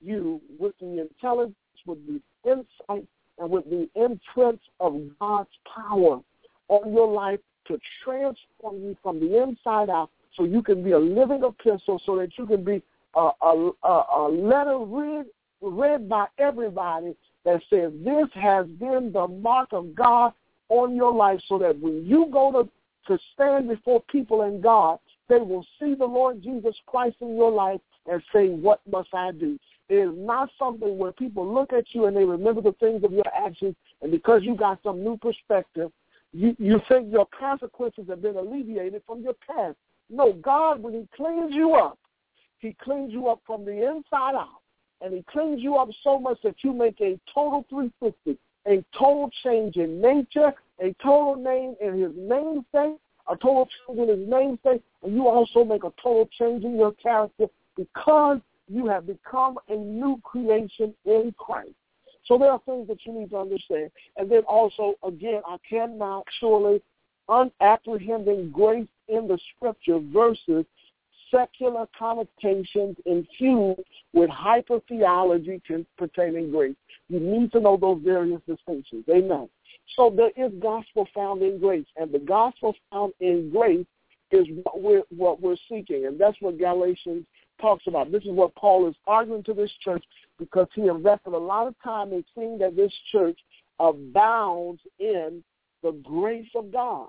you 0.00 0.40
with 0.58 0.74
the 0.80 1.00
intelligence, 1.00 1.56
with 1.86 2.04
the 2.06 2.20
insight, 2.44 3.06
and 3.38 3.50
with 3.50 3.64
the 3.64 3.88
imprint 3.94 4.60
of 4.80 5.00
God's 5.18 5.50
power 5.74 6.20
on 6.68 6.92
your 6.92 7.08
life 7.08 7.40
to 7.68 7.78
transform 8.04 8.82
you 8.82 8.96
from 9.02 9.20
the 9.20 9.42
inside 9.42 9.90
out 9.90 10.10
so 10.36 10.44
you 10.44 10.62
can 10.62 10.82
be 10.82 10.92
a 10.92 10.98
living 10.98 11.42
epistle, 11.44 12.00
so 12.04 12.16
that 12.16 12.30
you 12.38 12.46
can 12.46 12.64
be 12.64 12.82
a, 13.14 13.30
a, 13.42 13.72
a 13.84 14.28
letter 14.30 14.78
read, 14.78 15.26
read 15.60 16.08
by 16.08 16.26
everybody 16.38 17.14
that 17.44 17.60
says 17.68 17.92
this 18.04 18.28
has 18.34 18.66
been 18.66 19.10
the 19.12 19.26
mark 19.28 19.68
of 19.72 19.94
God 19.94 20.32
on 20.68 20.96
your 20.96 21.12
life 21.12 21.40
so 21.48 21.58
that 21.58 21.78
when 21.80 22.04
you 22.06 22.28
go 22.32 22.50
to, 22.52 22.68
to 23.08 23.22
stand 23.34 23.68
before 23.68 24.02
people 24.10 24.42
in 24.42 24.60
God, 24.60 24.98
they 25.28 25.38
will 25.38 25.66
see 25.78 25.94
the 25.94 26.04
Lord 26.04 26.42
Jesus 26.42 26.74
Christ 26.86 27.16
in 27.20 27.36
your 27.36 27.50
life 27.50 27.80
and 28.10 28.22
say, 28.32 28.48
what 28.48 28.80
must 28.90 29.10
I 29.12 29.32
do? 29.32 29.58
Is 29.88 30.10
not 30.14 30.48
something 30.58 30.96
where 30.96 31.12
people 31.12 31.52
look 31.52 31.72
at 31.72 31.84
you 31.92 32.06
and 32.06 32.16
they 32.16 32.24
remember 32.24 32.62
the 32.62 32.72
things 32.72 33.04
of 33.04 33.12
your 33.12 33.26
actions, 33.34 33.74
and 34.00 34.10
because 34.10 34.42
you 34.42 34.54
got 34.54 34.78
some 34.82 35.02
new 35.04 35.18
perspective, 35.18 35.90
you, 36.32 36.56
you 36.58 36.80
think 36.88 37.12
your 37.12 37.26
consequences 37.38 38.06
have 38.08 38.22
been 38.22 38.36
alleviated 38.36 39.02
from 39.06 39.22
your 39.22 39.34
past. 39.46 39.76
No, 40.08 40.32
God, 40.32 40.82
when 40.82 40.94
he 40.94 41.06
cleans 41.14 41.52
you 41.54 41.74
up, 41.74 41.98
he 42.58 42.74
cleans 42.82 43.12
you 43.12 43.28
up 43.28 43.40
from 43.46 43.64
the 43.64 43.72
inside 43.72 44.34
out. 44.34 44.60
And 45.00 45.12
he 45.12 45.24
cleans 45.28 45.60
you 45.60 45.76
up 45.76 45.88
so 46.04 46.18
much 46.18 46.38
that 46.44 46.54
you 46.62 46.72
make 46.72 47.00
a 47.00 47.18
total 47.34 47.66
360, 47.68 48.38
a 48.66 48.84
total 48.96 49.30
change 49.42 49.76
in 49.76 50.00
nature, 50.00 50.54
a 50.80 50.94
total 51.02 51.34
name 51.36 51.74
in 51.80 52.00
his 52.00 52.12
namesake, 52.16 52.98
a 53.28 53.36
total 53.36 53.68
change 53.86 53.98
in 53.98 54.08
his 54.08 54.28
namesake, 54.28 54.82
and 55.02 55.14
you 55.14 55.28
also 55.28 55.64
make 55.64 55.84
a 55.84 55.92
total 56.00 56.28
change 56.38 56.64
in 56.64 56.76
your 56.76 56.92
character 56.92 57.46
because 57.76 58.38
you 58.68 58.86
have 58.86 59.06
become 59.06 59.58
a 59.68 59.74
new 59.74 60.20
creation 60.22 60.94
in 61.04 61.34
Christ. 61.38 61.70
So 62.24 62.38
there 62.38 62.50
are 62.50 62.60
things 62.64 62.88
that 62.88 62.98
you 63.04 63.12
need 63.12 63.30
to 63.30 63.38
understand. 63.38 63.90
And 64.16 64.30
then 64.30 64.42
also, 64.48 64.94
again, 65.04 65.42
I 65.46 65.56
cannot 65.68 66.24
surely 66.38 66.82
unapprehending 67.28 68.50
grace 68.50 68.86
in 69.08 69.26
the 69.28 69.38
scripture 69.56 69.98
versus 70.12 70.64
secular 71.30 71.86
connotations 71.98 72.96
infused 73.06 73.80
with 74.12 74.28
hyper 74.30 74.80
theology 74.88 75.60
pertaining 75.96 76.50
grace. 76.50 76.76
You 77.08 77.20
need 77.20 77.52
to 77.52 77.60
know 77.60 77.76
those 77.76 78.00
various 78.04 78.40
distinctions. 78.46 79.04
Amen. 79.10 79.48
So 79.96 80.14
there 80.14 80.30
is 80.36 80.52
gospel 80.60 81.08
found 81.14 81.42
in 81.42 81.58
grace, 81.58 81.86
and 81.96 82.12
the 82.12 82.18
gospel 82.18 82.74
found 82.90 83.12
in 83.20 83.50
grace 83.50 83.86
is 84.30 84.46
what 84.62 84.80
we're 84.80 85.02
what 85.10 85.40
we're 85.40 85.56
seeking, 85.68 86.06
and 86.06 86.18
that's 86.18 86.36
what 86.40 86.58
Galatians 86.58 87.26
talks 87.62 87.86
about. 87.86 88.12
This 88.12 88.24
is 88.24 88.30
what 88.30 88.54
Paul 88.54 88.88
is 88.88 88.94
arguing 89.06 89.42
to 89.44 89.54
this 89.54 89.70
church 89.82 90.04
because 90.38 90.66
he 90.74 90.82
invested 90.82 91.32
a 91.32 91.38
lot 91.38 91.66
of 91.66 91.74
time 91.82 92.12
in 92.12 92.22
seeing 92.34 92.58
that 92.58 92.76
this 92.76 92.92
church 93.10 93.38
abounds 93.80 94.82
in 94.98 95.42
the 95.82 95.92
grace 96.02 96.50
of 96.54 96.70
God. 96.70 97.08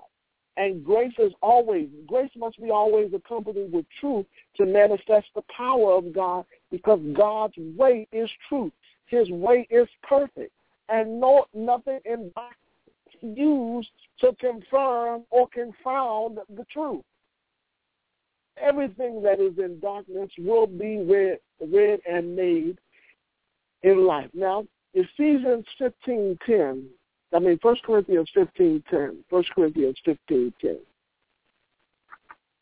And 0.56 0.84
grace 0.84 1.12
is 1.18 1.32
always, 1.42 1.88
grace 2.06 2.30
must 2.36 2.62
be 2.62 2.70
always 2.70 3.12
accompanied 3.12 3.72
with 3.72 3.86
truth 4.00 4.24
to 4.56 4.64
manifest 4.64 5.26
the 5.34 5.42
power 5.54 5.92
of 5.92 6.14
God 6.14 6.44
because 6.70 7.00
God's 7.12 7.54
way 7.76 8.06
is 8.12 8.30
truth. 8.48 8.72
His 9.06 9.28
way 9.30 9.66
is 9.68 9.88
perfect. 10.02 10.52
And 10.88 11.20
no, 11.20 11.46
nothing 11.54 11.98
in 12.04 12.30
used 13.22 13.90
to 14.20 14.34
confirm 14.38 15.24
or 15.30 15.48
confound 15.48 16.38
the 16.54 16.64
truth. 16.72 17.02
Everything 18.60 19.22
that 19.22 19.40
is 19.40 19.58
in 19.58 19.80
darkness 19.80 20.30
will 20.38 20.66
be 20.66 20.98
read, 20.98 21.38
read 21.60 22.00
and 22.10 22.36
made 22.36 22.78
in 23.82 24.06
life. 24.06 24.30
Now, 24.32 24.66
Ephesians 24.94 25.64
15.10 25.80 26.84
I 27.34 27.40
mean, 27.40 27.58
First 27.60 27.82
Corinthians 27.82 28.30
fifteen 28.32 28.82
ten. 28.88 29.24
First 29.28 29.50
Corinthians 29.54 29.98
fifteen 30.04 30.52
ten. 30.60 30.78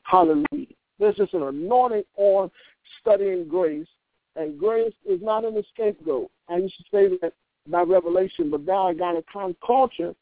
Hallelujah. 0.04 0.74
This 0.98 1.14
is 1.18 1.28
an 1.32 1.42
anointing 1.42 2.04
on 2.16 2.50
studying 3.00 3.48
grace, 3.48 3.86
and 4.36 4.58
grace 4.58 4.94
is 5.06 5.20
not 5.20 5.44
an 5.44 5.62
scapegoat. 5.74 6.30
I 6.48 6.56
used 6.56 6.76
to 6.78 6.84
say 6.90 7.18
that 7.20 7.34
by 7.68 7.82
revelation, 7.82 8.50
but 8.50 8.62
now 8.62 8.88
I 8.88 8.94
got 8.94 9.16
a 9.16 9.24
kind 9.30 9.50
of 9.50 9.56
culture 9.64 10.14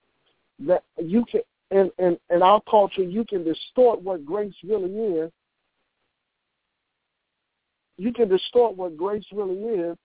that 0.61 0.83
you 0.99 1.25
can, 1.31 1.41
in, 1.71 1.91
in, 1.99 2.19
in 2.29 2.43
our 2.43 2.61
culture, 2.69 3.03
you 3.03 3.25
can 3.25 3.45
distort 3.45 4.03
what 4.03 4.27
grace 4.27 4.55
really 4.65 4.91
is. 4.91 5.31
You 8.01 8.15
can 8.15 8.31
distort 8.31 8.79
what 8.79 8.97
grace 8.97 9.27
really 9.31 9.59
is 9.59 9.99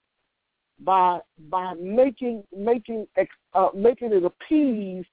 by 0.82 1.20
by 1.50 1.76
making 1.76 2.44
making 2.54 3.08
uh, 3.54 3.70
making 3.74 4.12
it 4.12 4.26
appease 4.26 5.06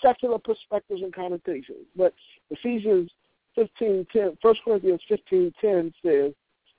secular 0.00 0.38
perspectives 0.38 1.02
and 1.02 1.14
connotations. 1.14 1.84
But 1.94 2.14
Ephesians 2.48 3.10
15, 3.56 4.06
10, 4.10 4.38
1 4.40 4.54
Corinthians 4.64 5.02
15.10 5.10 5.92
says, 6.02 6.32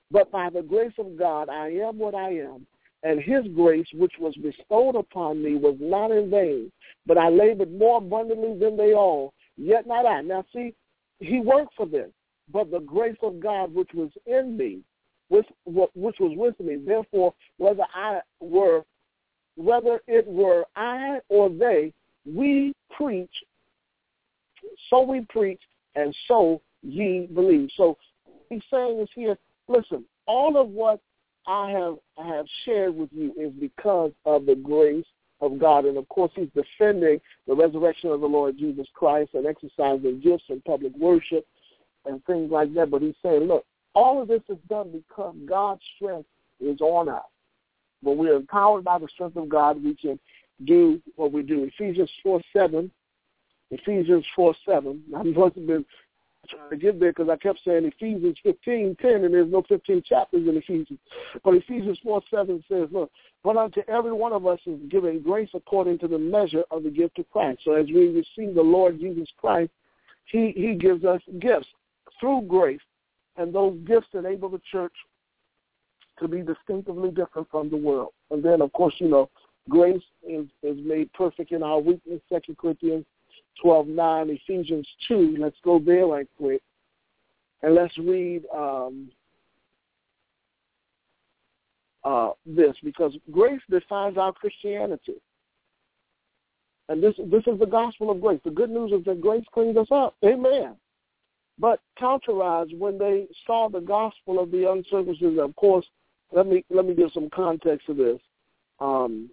But 0.09 0.31
by 0.31 0.49
the 0.49 0.63
grace 0.63 0.93
of 0.97 1.15
God 1.15 1.49
I 1.49 1.67
am 1.73 1.99
what 1.99 2.15
I 2.15 2.31
am, 2.31 2.65
and 3.03 3.21
his 3.21 3.45
grace 3.53 3.87
which 3.93 4.13
was 4.19 4.35
bestowed 4.37 4.95
upon 4.95 5.43
me 5.43 5.57
was 5.57 5.77
not 5.79 6.09
in 6.09 6.31
vain, 6.31 6.71
but 7.05 7.19
I 7.19 7.29
labored 7.29 7.71
more 7.71 7.99
abundantly 7.99 8.57
than 8.57 8.75
they 8.77 8.93
all, 8.93 9.31
yet 9.57 9.85
not 9.85 10.07
I. 10.07 10.21
Now 10.21 10.43
see, 10.51 10.73
he 11.19 11.39
worked 11.39 11.75
for 11.77 11.85
them, 11.85 12.11
but 12.51 12.71
the 12.71 12.79
grace 12.79 13.17
of 13.21 13.39
God 13.39 13.75
which 13.75 13.91
was 13.93 14.09
in 14.25 14.57
me 14.57 14.81
which, 15.29 15.47
which 15.65 16.15
was 16.19 16.33
with 16.35 16.59
me. 16.59 16.77
Therefore, 16.85 17.33
whether 17.57 17.83
I 17.93 18.19
were, 18.39 18.83
whether 19.55 20.01
it 20.07 20.27
were 20.27 20.65
I 20.75 21.19
or 21.29 21.49
they, 21.49 21.93
we 22.25 22.73
preach. 22.95 23.31
So 24.89 25.01
we 25.01 25.21
preach, 25.29 25.61
and 25.95 26.15
so 26.27 26.61
ye 26.81 27.27
believe. 27.33 27.69
So 27.77 27.97
he's 28.49 28.61
saying 28.71 28.99
is 28.99 29.09
here. 29.13 29.37
Listen, 29.67 30.05
all 30.27 30.57
of 30.59 30.69
what 30.69 30.99
I 31.47 31.71
have 31.71 31.95
I 32.17 32.27
have 32.27 32.45
shared 32.65 32.95
with 32.95 33.09
you 33.11 33.33
is 33.37 33.51
because 33.59 34.11
of 34.25 34.45
the 34.45 34.55
grace 34.55 35.05
of 35.41 35.59
God, 35.59 35.85
and 35.85 35.97
of 35.97 36.07
course, 36.09 36.31
he's 36.35 36.49
defending 36.55 37.19
the 37.47 37.55
resurrection 37.55 38.09
of 38.09 38.21
the 38.21 38.27
Lord 38.27 38.57
Jesus 38.57 38.87
Christ 38.93 39.31
and 39.33 39.45
exercising 39.45 40.21
gifts 40.23 40.45
and 40.49 40.63
public 40.63 40.95
worship 40.97 41.45
and 42.05 42.23
things 42.25 42.51
like 42.51 42.73
that. 42.73 42.89
But 42.89 43.01
he's 43.01 43.15
saying, 43.21 43.43
look, 43.43 43.65
all 43.95 44.21
of 44.21 44.27
this 44.27 44.41
is 44.49 44.57
done 44.69 44.91
because 44.91 45.35
God's 45.45 45.81
strength 45.95 46.27
is 46.59 46.79
on 46.81 47.09
us. 47.09 47.23
When 48.01 48.17
we're 48.17 48.35
empowered 48.35 48.83
by 48.83 48.99
the 48.99 49.07
strength 49.07 49.37
of 49.37 49.49
God, 49.49 49.83
we 49.83 49.95
can 49.95 50.19
do 50.65 51.01
what 51.15 51.31
we 51.31 51.41
do. 51.41 51.63
Ephesians 51.63 52.11
4 52.21 52.41
7. 52.53 52.91
Ephesians 53.71 54.25
4 54.35 54.55
7. 54.65 55.03
I'm 55.15 55.33
going 55.33 55.51
to 55.51 55.59
be 55.59 55.85
trying 56.49 56.69
to 56.69 56.77
get 56.77 56.99
there 56.99 57.11
because 57.11 57.29
I 57.29 57.37
kept 57.37 57.59
saying 57.65 57.85
Ephesians 57.85 58.37
15 58.43 58.97
10, 59.01 59.11
and 59.23 59.33
there's 59.33 59.51
no 59.51 59.63
15 59.67 60.03
chapters 60.05 60.47
in 60.47 60.55
Ephesians. 60.57 60.99
But 61.43 61.55
Ephesians 61.55 61.99
4 62.03 62.21
7 62.29 62.63
says, 62.69 62.89
Look, 62.91 63.11
but 63.43 63.57
unto 63.57 63.81
every 63.87 64.13
one 64.13 64.33
of 64.33 64.45
us 64.45 64.59
is 64.65 64.79
given 64.89 65.21
grace 65.21 65.49
according 65.53 65.99
to 65.99 66.07
the 66.07 66.19
measure 66.19 66.63
of 66.69 66.83
the 66.83 66.91
gift 66.91 67.17
of 67.19 67.29
Christ. 67.31 67.61
So 67.63 67.73
as 67.73 67.87
we 67.87 68.07
receive 68.09 68.55
the 68.55 68.61
Lord 68.61 68.99
Jesus 68.99 69.29
Christ, 69.37 69.71
he, 70.25 70.53
he 70.55 70.75
gives 70.75 71.05
us 71.05 71.21
gifts 71.39 71.67
through 72.19 72.43
grace 72.43 72.81
and 73.37 73.53
those 73.53 73.77
gifts 73.85 74.07
enable 74.13 74.49
the 74.49 74.61
church 74.71 74.93
to 76.19 76.27
be 76.27 76.41
distinctively 76.41 77.09
different 77.09 77.49
from 77.49 77.69
the 77.69 77.77
world. 77.77 78.13
And 78.31 78.43
then, 78.43 78.61
of 78.61 78.71
course, 78.73 78.93
you 78.99 79.09
know, 79.09 79.29
grace 79.69 80.01
is, 80.27 80.45
is 80.63 80.77
made 80.83 81.11
perfect 81.13 81.51
in 81.51 81.61
our 81.61 81.79
weakness, 81.79 82.21
Second 82.29 82.57
Corinthians 82.57 83.05
12, 83.61 83.87
9, 83.87 84.29
Ephesians 84.29 84.87
2. 85.07 85.37
Let's 85.39 85.57
go 85.63 85.79
there 85.79 86.07
right 86.07 86.27
quick. 86.37 86.61
And 87.61 87.75
let's 87.75 87.97
read 87.97 88.43
um, 88.55 89.09
uh, 92.03 92.31
this, 92.45 92.75
because 92.83 93.13
grace 93.31 93.61
defines 93.69 94.17
our 94.17 94.31
Christianity. 94.31 95.15
And 96.87 97.01
this, 97.01 97.15
this 97.17 97.43
is 97.47 97.59
the 97.59 97.65
gospel 97.65 98.11
of 98.11 98.21
grace. 98.21 98.39
The 98.45 98.51
good 98.51 98.69
news 98.69 98.91
is 98.91 99.03
that 99.05 99.19
grace 99.19 99.43
cleans 99.53 99.75
us 99.77 99.87
up. 99.91 100.15
Amen 100.23 100.75
but 101.57 101.79
cauterized 101.97 102.77
when 102.77 102.97
they 102.97 103.27
saw 103.45 103.69
the 103.69 103.79
gospel 103.79 104.39
of 104.39 104.51
the 104.51 104.69
uncircumcision. 104.69 105.39
Of 105.39 105.55
course, 105.55 105.85
let 106.31 106.47
me 106.47 106.65
let 106.69 106.85
me 106.85 106.93
give 106.93 107.11
some 107.13 107.29
context 107.29 107.87
to 107.87 107.93
this. 107.93 108.19
Um, 108.79 109.29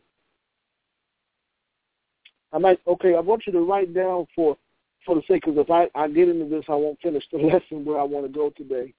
I 2.53 2.59
might 2.59 2.81
okay. 2.87 3.15
I 3.15 3.21
want 3.21 3.47
you 3.47 3.53
to 3.53 3.61
write 3.61 3.93
down 3.95 4.27
for 4.35 4.57
for 5.05 5.17
the 5.17 5.23
sake 5.23 5.43
because 5.45 5.59
if 5.59 5.71
I, 5.71 5.89
I 5.95 6.09
get 6.09 6.29
into 6.29 6.49
this, 6.49 6.65
I 6.69 6.75
won't 6.75 7.01
finish 7.01 7.25
the 7.33 7.39
lesson 7.39 7.85
where 7.85 7.99
I 7.99 8.05
want 8.05 8.27
to 8.27 8.33
go 8.33 8.51
today. 8.51 8.95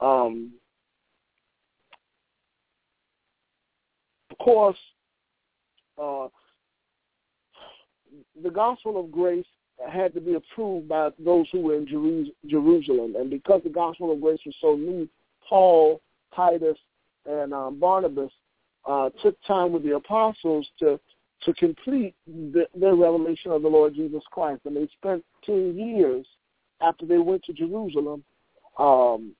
Um, 0.00 0.52
of 4.30 4.38
course, 4.38 4.78
uh, 6.00 6.28
the 8.42 8.50
gospel 8.50 8.98
of 8.98 9.12
grace 9.12 9.46
had 9.90 10.14
to 10.14 10.20
be 10.20 10.34
approved 10.34 10.88
by 10.88 11.10
those 11.18 11.46
who 11.52 11.60
were 11.60 11.76
in 11.76 12.32
Jerusalem. 12.46 13.16
And 13.16 13.30
because 13.30 13.62
the 13.64 13.70
gospel 13.70 14.12
of 14.12 14.20
grace 14.20 14.40
was 14.46 14.54
so 14.60 14.76
new, 14.76 15.08
Paul, 15.48 16.00
Titus, 16.34 16.78
and 17.26 17.52
um, 17.52 17.78
Barnabas 17.78 18.30
uh, 18.86 19.10
took 19.22 19.36
time 19.46 19.72
with 19.72 19.82
the 19.82 19.96
apostles 19.96 20.68
to 20.80 21.00
to 21.44 21.52
complete 21.54 22.14
the, 22.26 22.66
their 22.74 22.94
revelation 22.94 23.50
of 23.50 23.62
the 23.62 23.68
Lord 23.68 23.94
Jesus 23.94 24.22
Christ. 24.30 24.62
And 24.64 24.76
they 24.76 24.88
spent 24.96 25.22
10 25.44 25.76
years 25.76 26.26
after 26.80 27.06
they 27.06 27.18
went 27.18 27.44
to 27.44 27.52
Jerusalem 27.52 28.24
um, 28.78 29.34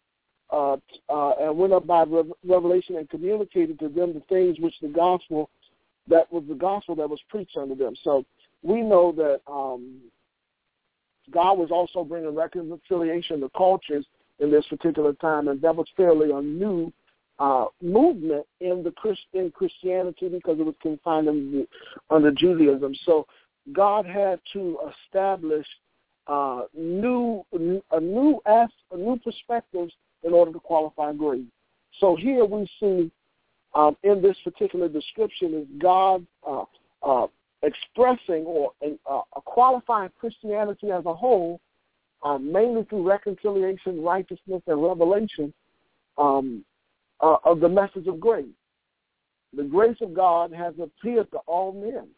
uh, 0.52 0.76
uh, 1.08 1.32
and 1.40 1.56
went 1.56 1.72
up 1.72 1.86
by 1.86 2.04
revelation 2.46 2.96
and 2.96 3.08
communicated 3.08 3.78
to 3.80 3.88
them 3.88 4.12
the 4.12 4.22
things 4.28 4.58
which 4.60 4.74
the 4.82 4.88
gospel, 4.88 5.48
that 6.08 6.30
was 6.30 6.44
the 6.48 6.54
gospel 6.54 6.94
that 6.96 7.08
was 7.08 7.20
preached 7.28 7.56
unto 7.56 7.74
them. 7.74 7.94
So 8.02 8.24
we 8.62 8.82
know 8.82 9.12
that 9.12 9.40
um, 9.50 10.00
God 11.32 11.58
was 11.58 11.70
also 11.70 12.04
bringing 12.04 12.34
reconciliation 12.34 13.40
to 13.40 13.50
cultures 13.56 14.06
in 14.40 14.50
this 14.50 14.66
particular 14.66 15.12
time, 15.14 15.48
and 15.48 15.60
that 15.62 15.74
was 15.74 15.86
fairly 15.96 16.30
a 16.30 16.40
new 16.40 16.92
uh, 17.38 17.66
movement 17.82 18.46
in 18.60 18.82
the 18.82 18.90
Christian 18.92 19.50
Christianity 19.50 20.28
because 20.28 20.58
it 20.58 20.66
was 20.66 20.74
confined 20.80 21.28
under, 21.28 21.64
under 22.10 22.30
Judaism. 22.30 22.94
So 23.04 23.26
God 23.72 24.06
had 24.06 24.40
to 24.52 24.78
establish 25.06 25.66
uh, 26.26 26.62
new 26.74 27.44
a 27.52 28.00
new 28.00 28.40
as 28.46 28.68
a 28.92 28.96
new 28.96 29.18
perspectives 29.22 29.92
in 30.22 30.32
order 30.32 30.52
to 30.52 30.60
qualify 30.60 31.12
grace. 31.12 31.44
So 32.00 32.16
here 32.16 32.44
we 32.44 32.66
see 32.80 33.10
um, 33.74 33.96
in 34.02 34.22
this 34.22 34.36
particular 34.42 34.88
description 34.88 35.54
is 35.54 35.66
God 35.78 36.26
uh, 36.48 36.64
uh, 37.02 37.26
expressing 37.64 38.44
or 38.44 38.72
uh, 39.10 39.20
qualifying 39.44 40.10
Christianity 40.18 40.90
as 40.90 41.04
a 41.06 41.14
whole, 41.14 41.60
uh, 42.22 42.38
mainly 42.38 42.84
through 42.84 43.08
reconciliation, 43.08 44.02
righteousness, 44.02 44.62
and 44.66 44.82
revelation 44.82 45.52
um, 46.18 46.64
uh, 47.20 47.36
of 47.44 47.60
the 47.60 47.68
message 47.68 48.06
of 48.06 48.20
grace. 48.20 48.46
The 49.56 49.64
grace 49.64 49.96
of 50.00 50.14
God 50.14 50.52
has 50.52 50.74
appeared 50.80 51.30
to 51.32 51.38
all 51.46 51.72
men. 51.72 52.08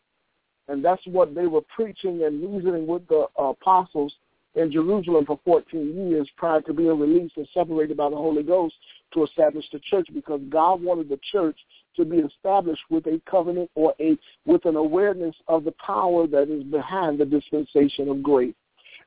And 0.68 0.85
that's 0.85 1.02
what 1.06 1.35
they 1.35 1.46
were 1.46 1.62
preaching 1.74 2.24
and 2.24 2.42
reasoning 2.42 2.87
with 2.87 3.06
the 3.09 3.26
apostles 3.37 4.12
in 4.56 4.72
Jerusalem 4.72 5.26
for 5.26 5.38
14 5.44 6.09
years 6.09 6.28
prior 6.37 6.61
to 6.62 6.72
being 6.72 6.98
released 6.98 7.37
and 7.37 7.46
separated 7.54 7.96
by 7.96 8.11
the 8.11 8.16
Holy 8.16 8.42
Ghost 8.42 8.74
to 9.14 9.24
establish 9.24 9.66
the 9.72 9.78
church 9.80 10.09
because 10.12 10.40
God 10.48 10.82
wanted 10.82 11.09
the 11.09 11.20
church 11.30 11.56
to 11.96 12.04
be 12.04 12.18
established 12.18 12.82
with 12.90 13.06
a 13.06 13.20
covenant 13.28 13.70
or 13.74 13.94
a 14.00 14.16
with 14.44 14.64
an 14.64 14.76
awareness 14.76 15.35
of 15.48 15.64
the 15.64 15.72
power 15.72 16.26
that 16.26 16.50
is 16.50 16.64
behind 16.64 17.18
the 17.18 17.24
dispensation 17.24 18.09
of 18.09 18.22
grace. 18.22 18.54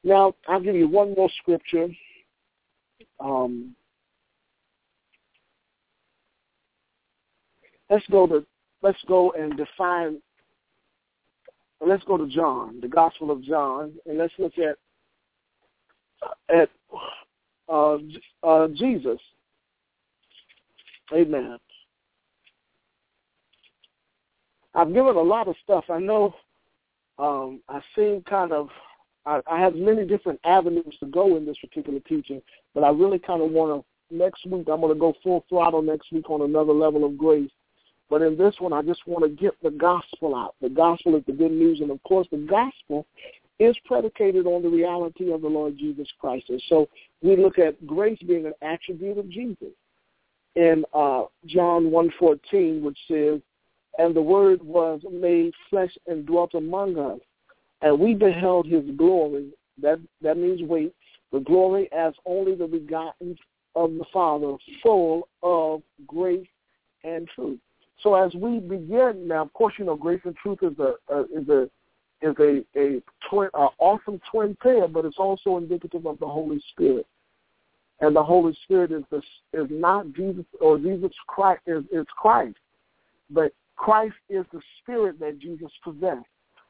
Now, 0.03 0.33
I'll 0.47 0.61
give 0.61 0.75
you 0.75 0.87
one 0.87 1.13
more 1.15 1.29
scripture. 1.41 1.87
Um, 3.19 3.75
let's 7.89 8.05
go 8.09 8.27
to 8.27 8.45
let's 8.81 9.01
go 9.07 9.31
and 9.31 9.57
define 9.57 10.21
let's 11.85 12.03
go 12.03 12.17
to 12.17 12.27
John, 12.27 12.79
the 12.81 12.87
Gospel 12.87 13.31
of 13.31 13.43
John, 13.43 13.93
and 14.05 14.17
let's 14.17 14.33
look 14.37 14.53
at 14.57 14.77
at 16.53 16.69
uh, 17.67 17.97
uh, 18.43 18.67
Jesus. 18.69 19.19
Amen. 21.13 21.57
I've 24.79 24.93
given 24.93 25.17
a 25.17 25.21
lot 25.21 25.49
of 25.49 25.55
stuff. 25.61 25.83
I 25.89 25.99
know 25.99 26.33
um, 27.17 27.59
I've 27.67 27.83
seen 27.97 28.23
kind 28.29 28.53
of, 28.53 28.69
I, 29.25 29.41
I 29.45 29.59
have 29.59 29.75
many 29.75 30.05
different 30.05 30.39
avenues 30.45 30.95
to 31.01 31.05
go 31.07 31.35
in 31.35 31.45
this 31.45 31.57
particular 31.57 31.99
teaching, 31.99 32.41
but 32.73 32.85
I 32.85 32.89
really 32.89 33.19
kind 33.19 33.41
of 33.41 33.51
want 33.51 33.83
to, 33.83 34.15
next 34.15 34.45
week, 34.45 34.69
I'm 34.71 34.79
going 34.79 34.93
to 34.93 34.99
go 34.99 35.13
full 35.21 35.43
throttle 35.49 35.81
next 35.81 36.13
week 36.13 36.29
on 36.29 36.43
another 36.43 36.71
level 36.71 37.03
of 37.03 37.17
grace. 37.17 37.51
But 38.09 38.21
in 38.21 38.37
this 38.37 38.55
one, 38.59 38.71
I 38.71 38.81
just 38.81 39.05
want 39.05 39.25
to 39.25 39.29
get 39.29 39.51
the 39.61 39.69
gospel 39.69 40.33
out. 40.33 40.55
The 40.61 40.69
gospel 40.69 41.15
is 41.17 41.23
the 41.27 41.33
good 41.33 41.51
news. 41.51 41.81
And 41.81 41.91
of 41.91 42.01
course, 42.03 42.27
the 42.31 42.37
gospel 42.37 43.05
is 43.59 43.75
predicated 43.83 44.45
on 44.45 44.63
the 44.63 44.69
reality 44.69 45.33
of 45.33 45.41
the 45.41 45.47
Lord 45.47 45.77
Jesus 45.77 46.07
Christ. 46.19 46.45
And 46.47 46.63
so 46.69 46.87
we 47.21 47.35
look 47.35 47.59
at 47.59 47.85
grace 47.85 48.17
being 48.25 48.45
an 48.45 48.53
attribute 48.61 49.17
of 49.17 49.29
Jesus. 49.29 49.73
In 50.55 50.85
uh, 50.93 51.23
John 51.45 51.91
1.14, 51.91 52.81
which 52.81 52.97
says, 53.07 53.41
And 53.99 54.15
the 54.15 54.21
Word 54.21 54.63
was 54.63 55.01
made 55.11 55.53
flesh 55.69 55.95
and 56.07 56.25
dwelt 56.25 56.55
among 56.55 56.97
us, 56.97 57.19
and 57.81 57.99
we 57.99 58.15
beheld 58.15 58.65
his 58.65 58.83
glory. 58.97 59.49
That, 59.81 59.99
that 60.21 60.37
means 60.37 60.63
wait. 60.63 60.95
The 61.31 61.41
glory 61.41 61.89
as 61.91 62.13
only 62.25 62.55
the 62.55 62.65
begotten 62.65 63.37
of 63.75 63.93
the 63.93 64.05
Father, 64.11 64.55
full 64.81 65.27
of 65.43 65.83
grace 66.07 66.47
and 67.03 67.27
truth. 67.35 67.59
So 68.01 68.15
as 68.15 68.33
we 68.33 68.59
begin 68.59 69.27
now, 69.27 69.43
of 69.43 69.53
course, 69.53 69.73
you 69.77 69.85
know, 69.85 69.95
grace 69.95 70.21
and 70.23 70.35
truth 70.37 70.59
is 70.61 70.77
a, 70.79 70.93
a 71.13 71.21
is 71.23 71.49
a 71.49 71.69
is 72.21 72.35
a 72.39 72.63
a 72.79 73.01
twin, 73.29 73.49
a 73.53 73.67
awesome 73.79 74.19
twin 74.31 74.57
pair, 74.61 74.87
but 74.87 75.05
it's 75.05 75.17
also 75.19 75.57
indicative 75.57 76.05
of 76.05 76.19
the 76.19 76.27
Holy 76.27 76.61
Spirit. 76.71 77.05
And 78.01 78.15
the 78.15 78.23
Holy 78.23 78.57
Spirit 78.63 78.91
is 78.91 79.03
this 79.11 79.23
is 79.53 79.67
not 79.69 80.13
Jesus 80.13 80.45
or 80.61 80.77
Jesus 80.77 81.11
Christ 81.27 81.61
is, 81.67 81.83
is 81.91 82.05
Christ, 82.17 82.57
but 83.29 83.51
Christ 83.79 84.15
is 84.29 84.45
the 84.51 84.59
spirit 84.81 85.21
that 85.21 85.39
Jesus 85.39 85.71
possessed, 85.85 86.27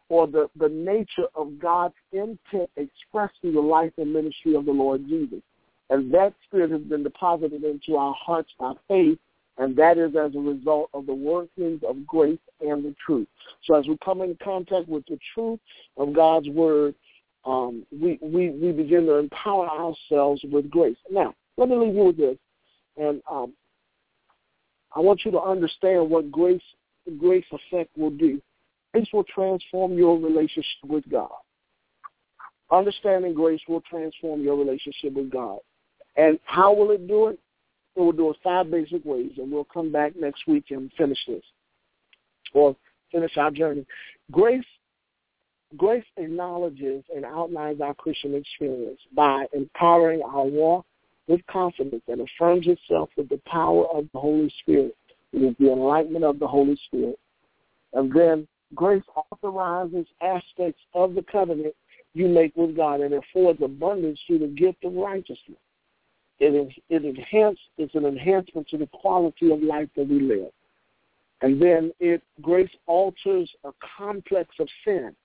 or 0.09 0.27
the, 0.27 0.47
the 0.57 0.69
nature 0.69 1.27
of 1.33 1.59
God's 1.59 1.95
intent 2.11 2.69
expressed 2.77 3.33
through 3.41 3.53
the 3.53 3.59
life 3.59 3.91
and 3.97 4.13
ministry 4.13 4.53
of 4.53 4.65
the 4.65 4.71
Lord 4.71 5.07
Jesus. 5.07 5.39
And 5.89 6.13
that 6.13 6.35
spirit 6.45 6.69
has 6.69 6.81
been 6.81 7.01
deposited 7.01 7.63
into 7.63 7.97
our 7.97 8.13
hearts 8.13 8.51
by 8.59 8.73
faith, 8.87 9.17
and 9.57 9.75
that 9.75 9.97
is 9.97 10.15
as 10.15 10.35
a 10.35 10.39
result 10.39 10.91
of 10.93 11.07
the 11.07 11.13
workings 11.13 11.81
of 11.87 12.05
grace 12.05 12.37
and 12.61 12.85
the 12.85 12.93
truth. 13.03 13.27
So 13.63 13.73
as 13.73 13.87
we 13.87 13.97
come 14.05 14.21
in 14.21 14.37
contact 14.43 14.87
with 14.87 15.03
the 15.07 15.17
truth 15.33 15.59
of 15.97 16.13
God's 16.13 16.47
word, 16.49 16.93
um, 17.43 17.87
we, 17.91 18.19
we, 18.21 18.51
we 18.51 18.71
begin 18.71 19.07
to 19.07 19.15
empower 19.15 19.67
ourselves 19.67 20.41
with 20.51 20.69
grace. 20.69 20.97
Now, 21.09 21.33
let 21.57 21.69
me 21.69 21.75
leave 21.75 21.95
you 21.95 22.03
with 22.03 22.17
this. 22.17 22.37
And 22.97 23.19
um, 23.29 23.53
I 24.95 24.99
want 24.99 25.25
you 25.25 25.31
to 25.31 25.41
understand 25.41 26.07
what 26.07 26.31
grace 26.31 26.61
grace 27.09 27.45
effect 27.51 27.97
will 27.97 28.11
do. 28.11 28.41
Grace 28.93 29.07
will 29.13 29.23
transform 29.25 29.97
your 29.97 30.17
relationship 30.17 30.83
with 30.87 31.09
God. 31.09 31.29
Understanding 32.71 33.33
grace 33.33 33.61
will 33.67 33.81
transform 33.81 34.43
your 34.43 34.57
relationship 34.57 35.13
with 35.13 35.31
God. 35.31 35.59
And 36.15 36.39
how 36.45 36.73
will 36.73 36.91
it 36.91 37.07
do 37.07 37.27
it? 37.27 37.39
It 37.95 37.99
will 38.01 38.11
do 38.11 38.29
it 38.29 38.37
five 38.43 38.69
basic 38.69 39.03
ways, 39.03 39.31
and 39.37 39.51
we'll 39.51 39.63
come 39.65 39.91
back 39.91 40.13
next 40.15 40.47
week 40.47 40.65
and 40.69 40.91
finish 40.97 41.17
this, 41.27 41.43
or 42.53 42.75
finish 43.11 43.35
our 43.37 43.51
journey. 43.51 43.85
Grace, 44.31 44.63
grace 45.75 46.05
acknowledges 46.17 47.03
and 47.15 47.25
outlines 47.25 47.81
our 47.81 47.93
Christian 47.95 48.35
experience 48.35 48.99
by 49.15 49.45
empowering 49.53 50.21
our 50.21 50.45
walk 50.45 50.85
with 51.27 51.41
confidence 51.47 52.03
and 52.07 52.21
affirms 52.21 52.67
itself 52.67 53.09
with 53.17 53.29
the 53.29 53.41
power 53.45 53.85
of 53.93 54.05
the 54.13 54.19
Holy 54.19 54.53
Spirit. 54.59 54.95
It 55.33 55.43
is 55.43 55.55
the 55.59 55.71
enlightenment 55.71 56.25
of 56.25 56.39
the 56.39 56.47
Holy 56.47 56.77
Spirit. 56.87 57.19
And 57.93 58.11
then 58.13 58.47
grace 58.75 59.03
authorizes 59.31 60.05
aspects 60.21 60.81
of 60.93 61.15
the 61.15 61.23
covenant 61.23 61.73
you 62.13 62.27
make 62.27 62.55
with 62.55 62.75
God 62.75 63.01
and 63.01 63.13
affords 63.13 63.61
abundance 63.61 64.19
through 64.25 64.39
the 64.39 64.47
gift 64.47 64.83
of 64.83 64.93
righteousness. 64.93 65.57
It, 66.39 66.73
it 66.89 67.05
enhance, 67.05 67.59
it's 67.77 67.95
an 67.95 68.05
enhancement 68.05 68.67
to 68.69 68.77
the 68.77 68.87
quality 68.87 69.51
of 69.51 69.61
life 69.61 69.89
that 69.95 70.07
we 70.07 70.19
live. 70.21 70.51
And 71.41 71.61
then 71.61 71.91
it 71.99 72.21
grace 72.41 72.69
alters 72.85 73.49
a 73.63 73.71
complex 73.97 74.49
of 74.59 74.67
sin. 74.85 75.15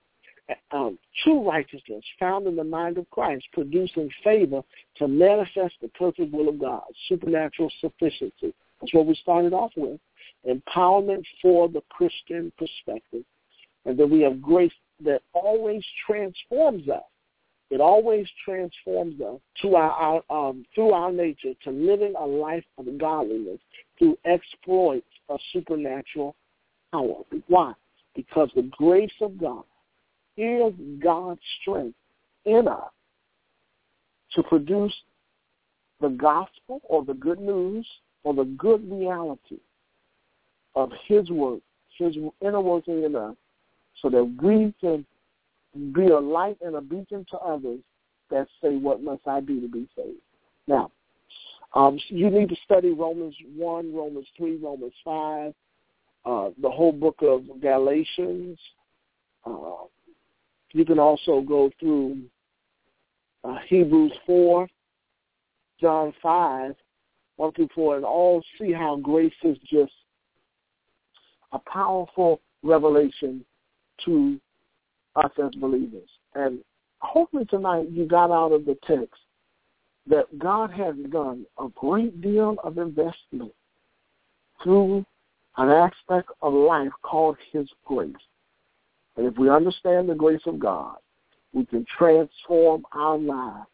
Um, 0.71 0.99
true 1.23 1.47
righteousness 1.47 2.03
found 2.19 2.45
in 2.45 2.55
the 2.55 2.63
mind 2.63 2.99
of 2.99 3.09
Christ, 3.09 3.45
producing 3.51 4.09
favor 4.23 4.61
to 4.97 5.07
manifest 5.07 5.73
the 5.81 5.87
perfect 5.89 6.31
will 6.31 6.49
of 6.49 6.59
God, 6.59 6.83
supernatural 7.09 7.71
sufficiency. 7.81 8.53
That's 8.85 8.93
what 8.93 9.07
we 9.07 9.15
started 9.15 9.53
off 9.53 9.71
with. 9.75 9.99
Empowerment 10.47 11.23
for 11.41 11.67
the 11.67 11.81
Christian 11.89 12.51
perspective. 12.57 13.23
And 13.85 13.97
then 13.97 14.09
we 14.09 14.21
have 14.21 14.41
grace 14.41 14.71
that 15.03 15.21
always 15.33 15.83
transforms 16.07 16.87
us 16.87 17.03
it 17.71 17.81
always 17.81 18.27
transforms 18.43 19.19
us 19.21 19.39
to 19.63 19.75
our, 19.75 20.21
our 20.29 20.49
um, 20.49 20.65
through 20.75 20.91
our 20.91 21.11
nature 21.11 21.53
to 21.63 21.71
living 21.71 22.13
a 22.19 22.25
life 22.25 22.63
of 22.77 22.85
godliness 22.97 23.59
through 23.97 24.17
exploits 24.23 25.07
of 25.29 25.39
supernatural 25.51 26.35
power. 26.91 27.23
Why? 27.47 27.73
Because 28.15 28.49
the 28.55 28.69
grace 28.77 29.13
of 29.21 29.37
God 29.39 29.63
is 30.37 30.73
God's 31.03 31.41
strength 31.61 31.97
in 32.45 32.67
us 32.67 32.91
to 34.33 34.43
produce 34.43 34.93
the 36.01 36.09
gospel 36.09 36.81
or 36.83 37.03
the 37.03 37.13
good 37.13 37.39
news 37.39 37.87
or 38.25 38.33
the 38.33 38.43
good 38.43 38.81
reality 38.91 39.59
of 40.75 40.91
his 41.07 41.29
work, 41.29 41.61
his 41.97 42.17
inner 42.41 42.59
working 42.59 43.03
in 43.03 43.15
us, 43.15 43.35
so 44.01 44.09
that 44.09 44.23
we 44.41 44.73
can 44.81 45.05
be 45.93 46.07
a 46.07 46.19
light 46.19 46.57
and 46.61 46.75
a 46.75 46.81
beacon 46.81 47.25
to 47.29 47.37
others 47.37 47.79
that 48.31 48.47
say, 48.61 48.75
what 48.75 49.01
must 49.01 49.21
I 49.27 49.39
do 49.39 49.61
to 49.61 49.67
be 49.67 49.87
saved? 49.95 50.17
Now, 50.67 50.91
um, 51.75 51.99
you 52.07 52.29
need 52.29 52.49
to 52.49 52.55
study 52.65 52.91
Romans 52.91 53.35
1, 53.55 53.93
Romans 53.93 54.27
3, 54.37 54.57
Romans 54.57 54.93
5, 55.05 55.53
uh, 56.25 56.49
the 56.61 56.69
whole 56.69 56.91
book 56.91 57.17
of 57.21 57.43
Galatians. 57.61 58.57
Uh, 59.45 59.85
you 60.71 60.83
can 60.83 60.97
also 60.97 61.41
go 61.41 61.69
through 61.79 62.21
uh, 63.43 63.57
Hebrews 63.67 64.13
4, 64.25 64.67
John 65.79 66.13
5, 66.23 66.75
1 67.37 67.51
through 67.53 67.69
4, 67.75 67.97
and 67.97 68.05
all 68.05 68.41
see 68.59 68.71
how 68.71 68.95
grace 68.97 69.33
is 69.43 69.57
just 69.69 69.91
a 71.51 71.59
powerful 71.59 72.39
revelation 72.63 73.43
to 74.05 74.39
us 75.15 75.31
as 75.43 75.53
believers. 75.55 76.09
And 76.33 76.59
hopefully 76.99 77.45
tonight 77.45 77.89
you 77.91 78.05
got 78.05 78.31
out 78.31 78.51
of 78.51 78.65
the 78.65 78.77
text 78.85 79.19
that 80.07 80.37
God 80.37 80.71
has 80.71 80.95
done 81.09 81.45
a 81.59 81.67
great 81.75 82.21
deal 82.21 82.55
of 82.63 82.77
investment 82.77 83.51
through 84.63 85.05
an 85.57 85.69
aspect 85.69 86.29
of 86.41 86.53
life 86.53 86.91
called 87.01 87.37
his 87.51 87.67
grace. 87.85 88.13
And 89.17 89.25
if 89.25 89.37
we 89.37 89.49
understand 89.49 90.09
the 90.09 90.15
grace 90.15 90.41
of 90.45 90.59
God, 90.59 90.97
we 91.53 91.65
can 91.65 91.85
transform 91.97 92.83
our 92.91 93.17
lives 93.17 93.67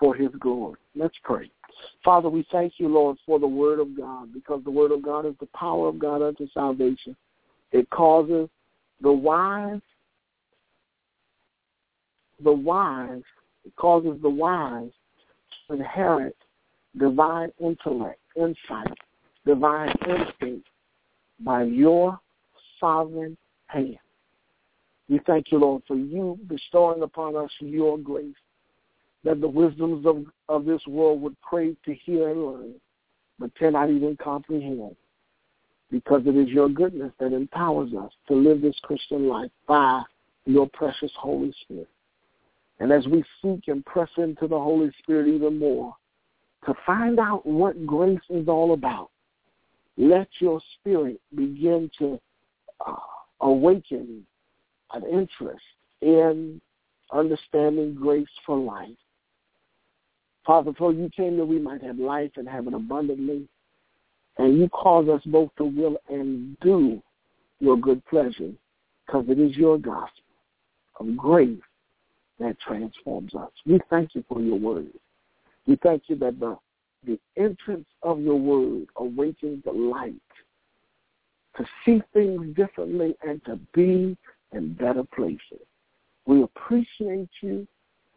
for 0.00 0.14
his 0.14 0.30
glory. 0.40 0.78
Let's 0.96 1.14
pray. 1.22 1.50
Father, 2.04 2.28
we 2.28 2.44
thank 2.50 2.74
you, 2.78 2.88
Lord, 2.88 3.16
for 3.24 3.38
the 3.38 3.46
word 3.46 3.78
of 3.78 3.96
God, 3.96 4.32
because 4.34 4.62
the 4.64 4.70
word 4.70 4.90
of 4.90 5.02
God 5.02 5.26
is 5.26 5.34
the 5.38 5.48
power 5.54 5.88
of 5.88 6.00
God 6.00 6.22
unto 6.22 6.48
salvation. 6.52 7.14
It 7.70 7.88
causes 7.90 8.48
the 9.00 9.12
wise 9.12 9.80
the 12.42 12.52
wise, 12.52 13.22
it 13.64 13.76
causes 13.76 14.18
the 14.22 14.30
wise 14.30 14.90
to 15.68 15.74
inherit 15.74 16.36
divine 16.98 17.50
intellect, 17.60 18.18
insight, 18.36 18.96
divine 19.46 19.94
instinct 20.08 20.66
by 21.40 21.62
your 21.64 22.18
sovereign 22.78 23.36
hand. 23.66 23.98
We 25.08 25.20
thank 25.26 25.50
you, 25.50 25.58
Lord, 25.58 25.82
for 25.86 25.96
you 25.96 26.38
bestowing 26.46 27.02
upon 27.02 27.36
us 27.36 27.50
your 27.58 27.98
grace 27.98 28.34
that 29.24 29.40
the 29.40 29.48
wisdoms 29.48 30.06
of, 30.06 30.24
of 30.48 30.64
this 30.64 30.86
world 30.86 31.20
would 31.20 31.40
crave 31.40 31.76
to 31.84 31.94
hear 31.94 32.30
and 32.30 32.44
learn, 32.44 32.74
but 33.38 33.54
cannot 33.54 33.90
even 33.90 34.16
comprehend. 34.16 34.96
Because 35.90 36.22
it 36.24 36.36
is 36.36 36.48
your 36.48 36.68
goodness 36.68 37.12
that 37.18 37.32
empowers 37.32 37.92
us 37.94 38.12
to 38.28 38.34
live 38.34 38.62
this 38.62 38.78
Christian 38.82 39.28
life 39.28 39.50
by 39.66 40.02
your 40.46 40.68
precious 40.72 41.12
Holy 41.18 41.52
Spirit. 41.62 41.88
And 42.78 42.92
as 42.92 43.06
we 43.06 43.22
seek 43.42 43.68
and 43.68 43.84
press 43.84 44.08
into 44.16 44.46
the 44.46 44.58
Holy 44.58 44.90
Spirit 45.02 45.28
even 45.28 45.58
more 45.58 45.94
to 46.66 46.74
find 46.86 47.18
out 47.18 47.44
what 47.44 47.86
grace 47.86 48.18
is 48.30 48.48
all 48.48 48.72
about, 48.72 49.10
let 49.96 50.28
your 50.38 50.60
spirit 50.78 51.20
begin 51.34 51.90
to 51.98 52.18
uh, 52.86 52.94
awaken 53.40 54.24
an 54.92 55.02
interest 55.04 55.64
in 56.00 56.60
understanding 57.12 57.94
grace 57.94 58.28
for 58.46 58.56
life. 58.56 58.88
Father, 60.50 60.72
for 60.76 60.92
you 60.92 61.08
came 61.16 61.36
that 61.36 61.46
we 61.46 61.60
might 61.60 61.80
have 61.80 62.00
life 62.00 62.32
and 62.34 62.48
have 62.48 62.66
it 62.66 62.74
abundantly, 62.74 63.46
and 64.36 64.58
you 64.58 64.68
cause 64.70 65.08
us 65.08 65.22
both 65.26 65.54
to 65.58 65.64
will 65.64 65.96
and 66.08 66.58
do 66.58 67.00
your 67.60 67.76
good 67.76 68.04
pleasure, 68.06 68.50
because 69.06 69.26
it 69.28 69.38
is 69.38 69.56
your 69.56 69.78
gospel 69.78 70.24
of 70.98 71.16
grace 71.16 71.62
that 72.40 72.58
transforms 72.58 73.32
us. 73.36 73.52
We 73.64 73.78
thank 73.90 74.16
you 74.16 74.24
for 74.28 74.40
your 74.40 74.58
word. 74.58 74.90
We 75.68 75.76
thank 75.84 76.02
you 76.08 76.16
that 76.16 76.40
the, 76.40 76.58
the 77.06 77.20
entrance 77.36 77.86
of 78.02 78.20
your 78.20 78.34
word 78.34 78.88
awakens 78.96 79.62
the 79.64 79.70
light 79.70 80.14
to 81.58 81.64
see 81.84 82.02
things 82.12 82.56
differently 82.56 83.14
and 83.22 83.40
to 83.44 83.54
be 83.72 84.16
in 84.50 84.72
better 84.74 85.04
places. 85.14 85.64
We 86.26 86.42
appreciate 86.42 87.30
you 87.40 87.68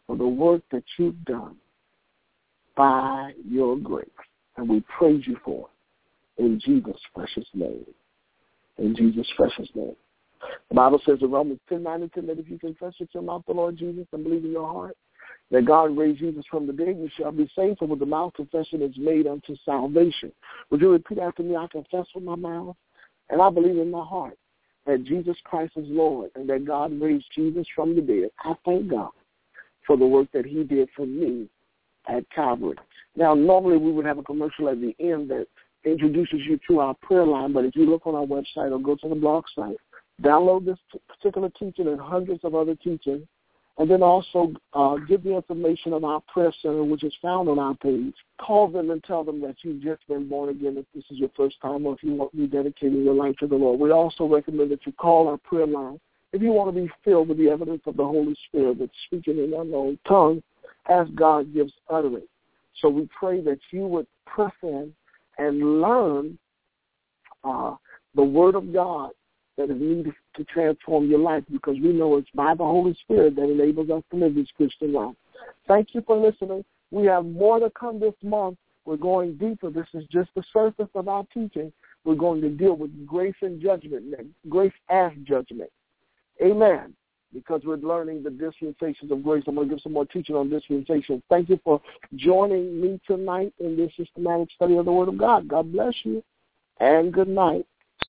for 0.07 0.15
the 0.17 0.27
work 0.27 0.63
that 0.71 0.83
you've 0.97 1.23
done 1.25 1.57
by 2.75 3.31
your 3.47 3.77
grace, 3.77 4.07
and 4.57 4.69
we 4.69 4.83
praise 4.97 5.25
you 5.25 5.37
for 5.43 5.67
it 6.37 6.43
in 6.43 6.59
Jesus' 6.59 6.99
precious 7.13 7.47
name. 7.53 7.85
In 8.77 8.95
Jesus' 8.95 9.27
precious 9.35 9.69
name. 9.75 9.95
The 10.69 10.75
Bible 10.75 11.01
says 11.05 11.19
in 11.21 11.31
Romans 11.31 11.59
10, 11.69 11.83
9 11.83 12.01
and 12.01 12.13
10 12.13 12.27
that 12.27 12.39
if 12.39 12.49
you 12.49 12.59
confess 12.59 12.93
with 12.99 13.09
your 13.13 13.23
mouth 13.23 13.43
the 13.47 13.53
Lord 13.53 13.77
Jesus 13.77 14.07
and 14.11 14.23
believe 14.23 14.43
in 14.43 14.51
your 14.51 14.71
heart 14.71 14.97
that 15.51 15.65
God 15.65 15.95
raised 15.95 16.19
Jesus 16.19 16.43
from 16.49 16.67
the 16.67 16.73
dead, 16.73 16.97
you 16.97 17.09
shall 17.17 17.31
be 17.31 17.49
saved. 17.55 17.79
For 17.79 17.87
with 17.87 17.99
the 17.99 18.05
mouth 18.05 18.33
confession 18.33 18.81
is 18.81 18.97
made 18.97 19.27
unto 19.27 19.55
salvation. 19.63 20.31
Would 20.69 20.81
you 20.81 20.91
repeat 20.91 21.19
after 21.19 21.43
me? 21.43 21.55
I 21.55 21.67
confess 21.67 22.07
with 22.13 22.23
my 22.23 22.35
mouth 22.35 22.75
and 23.29 23.41
I 23.41 23.49
believe 23.49 23.77
in 23.77 23.91
my 23.91 24.03
heart 24.03 24.37
that 24.85 25.05
Jesus 25.05 25.37
Christ 25.43 25.73
is 25.77 25.85
Lord 25.87 26.31
and 26.35 26.49
that 26.49 26.65
God 26.65 26.99
raised 26.99 27.25
Jesus 27.33 27.65
from 27.75 27.95
the 27.95 28.01
dead. 28.01 28.31
I 28.39 28.53
thank 28.65 28.89
God 28.89 29.11
for 29.85 29.95
the 29.95 30.05
work 30.05 30.27
that 30.33 30.45
he 30.45 30.63
did 30.63 30.89
for 30.95 31.05
me 31.05 31.47
at 32.07 32.29
Calvary. 32.31 32.77
Now, 33.15 33.33
normally 33.33 33.77
we 33.77 33.91
would 33.91 34.05
have 34.05 34.17
a 34.17 34.23
commercial 34.23 34.69
at 34.69 34.81
the 34.81 34.95
end 34.99 35.29
that 35.29 35.47
introduces 35.85 36.39
you 36.47 36.59
to 36.67 36.79
our 36.79 36.93
prayer 36.95 37.25
line, 37.25 37.53
but 37.53 37.65
if 37.65 37.75
you 37.75 37.89
look 37.89 38.07
on 38.07 38.15
our 38.15 38.25
website 38.25 38.71
or 38.71 38.79
go 38.79 38.95
to 38.95 39.09
the 39.09 39.15
blog 39.15 39.45
site, 39.55 39.77
download 40.21 40.65
this 40.65 40.77
particular 41.07 41.49
teaching 41.59 41.87
and 41.87 41.99
hundreds 41.99 42.43
of 42.43 42.55
other 42.55 42.75
teachings 42.75 43.27
and 43.77 43.89
then 43.89 44.03
also 44.03 44.53
uh, 44.73 44.95
give 45.07 45.23
the 45.23 45.35
information 45.35 45.93
of 45.93 46.03
our 46.03 46.21
prayer 46.31 46.53
center, 46.61 46.83
which 46.83 47.03
is 47.03 47.13
found 47.21 47.49
on 47.49 47.57
our 47.57 47.73
page. 47.75 48.13
Call 48.39 48.67
them 48.67 48.91
and 48.91 49.03
tell 49.03 49.23
them 49.23 49.41
that 49.41 49.55
you've 49.63 49.81
just 49.81 50.07
been 50.07 50.29
born 50.29 50.49
again 50.49 50.77
if 50.77 50.85
this 50.93 51.03
is 51.09 51.17
your 51.17 51.31
first 51.35 51.59
time 51.61 51.85
or 51.85 51.95
if 51.95 52.03
you 52.03 52.13
want 52.13 52.31
to 52.31 52.37
be 52.37 52.47
dedicating 52.47 53.03
your 53.03 53.15
life 53.15 53.35
to 53.39 53.47
the 53.47 53.55
Lord. 53.55 53.79
We 53.79 53.91
also 53.91 54.25
recommend 54.25 54.69
that 54.71 54.85
you 54.85 54.91
call 54.93 55.27
our 55.27 55.37
prayer 55.37 55.65
line 55.65 55.99
if 56.33 56.41
you 56.41 56.51
want 56.51 56.73
to 56.73 56.81
be 56.81 56.89
filled 57.03 57.29
with 57.29 57.37
the 57.37 57.49
evidence 57.49 57.81
of 57.85 57.97
the 57.97 58.03
Holy 58.03 58.35
Spirit 58.47 58.79
that's 58.79 58.91
speaking 59.07 59.37
in 59.37 59.53
unknown 59.53 59.97
tongue 60.07 60.41
as 60.89 61.07
God 61.15 61.53
gives 61.53 61.73
utterance. 61.89 62.25
So 62.81 62.89
we 62.89 63.07
pray 63.17 63.41
that 63.41 63.59
you 63.71 63.87
would 63.87 64.07
press 64.25 64.53
in 64.61 64.93
and 65.37 65.81
learn 65.81 66.37
uh, 67.43 67.75
the 68.15 68.23
Word 68.23 68.55
of 68.55 68.73
God 68.73 69.11
that 69.57 69.69
is 69.69 69.79
needed 69.79 70.13
to 70.35 70.43
transform 70.45 71.09
your 71.09 71.19
life 71.19 71.43
because 71.51 71.75
we 71.75 71.93
know 71.93 72.17
it's 72.17 72.29
by 72.33 72.55
the 72.55 72.63
Holy 72.63 72.95
Spirit 73.01 73.35
that 73.35 73.49
enables 73.49 73.89
us 73.89 74.03
to 74.11 74.17
live 74.17 74.35
this 74.35 74.47
Christian 74.57 74.93
life. 74.93 75.15
Thank 75.67 75.93
you 75.93 76.01
for 76.05 76.17
listening. 76.17 76.65
We 76.91 77.05
have 77.05 77.25
more 77.25 77.59
to 77.59 77.69
come 77.69 77.99
this 77.99 78.15
month. 78.23 78.57
We're 78.85 78.97
going 78.97 79.37
deeper. 79.37 79.69
This 79.69 79.87
is 79.93 80.03
just 80.11 80.29
the 80.35 80.43
surface 80.51 80.89
of 80.95 81.07
our 81.07 81.25
teaching. 81.33 81.71
We're 82.03 82.15
going 82.15 82.41
to 82.41 82.49
deal 82.49 82.75
with 82.75 83.05
grace 83.05 83.35
and 83.41 83.61
judgment, 83.61 84.13
grace 84.49 84.73
as 84.89 85.11
judgment. 85.23 85.69
Amen. 86.41 86.93
Because 87.33 87.61
we're 87.65 87.77
learning 87.77 88.23
the 88.23 88.29
dispensations 88.29 89.11
of 89.11 89.23
grace. 89.23 89.43
I'm 89.47 89.55
going 89.55 89.67
to 89.67 89.75
give 89.75 89.81
some 89.81 89.93
more 89.93 90.05
teaching 90.05 90.35
on 90.35 90.49
dispensations. 90.49 91.23
Thank 91.29 91.49
you 91.49 91.59
for 91.63 91.81
joining 92.15 92.79
me 92.79 92.99
tonight 93.07 93.53
in 93.59 93.75
this 93.75 93.91
systematic 93.97 94.49
study 94.51 94.77
of 94.77 94.85
the 94.85 94.91
Word 94.91 95.09
of 95.09 95.17
God. 95.17 95.47
God 95.47 95.71
bless 95.71 95.95
you 96.03 96.23
and 96.79 97.11
good 97.11 97.27
night. 97.27 97.65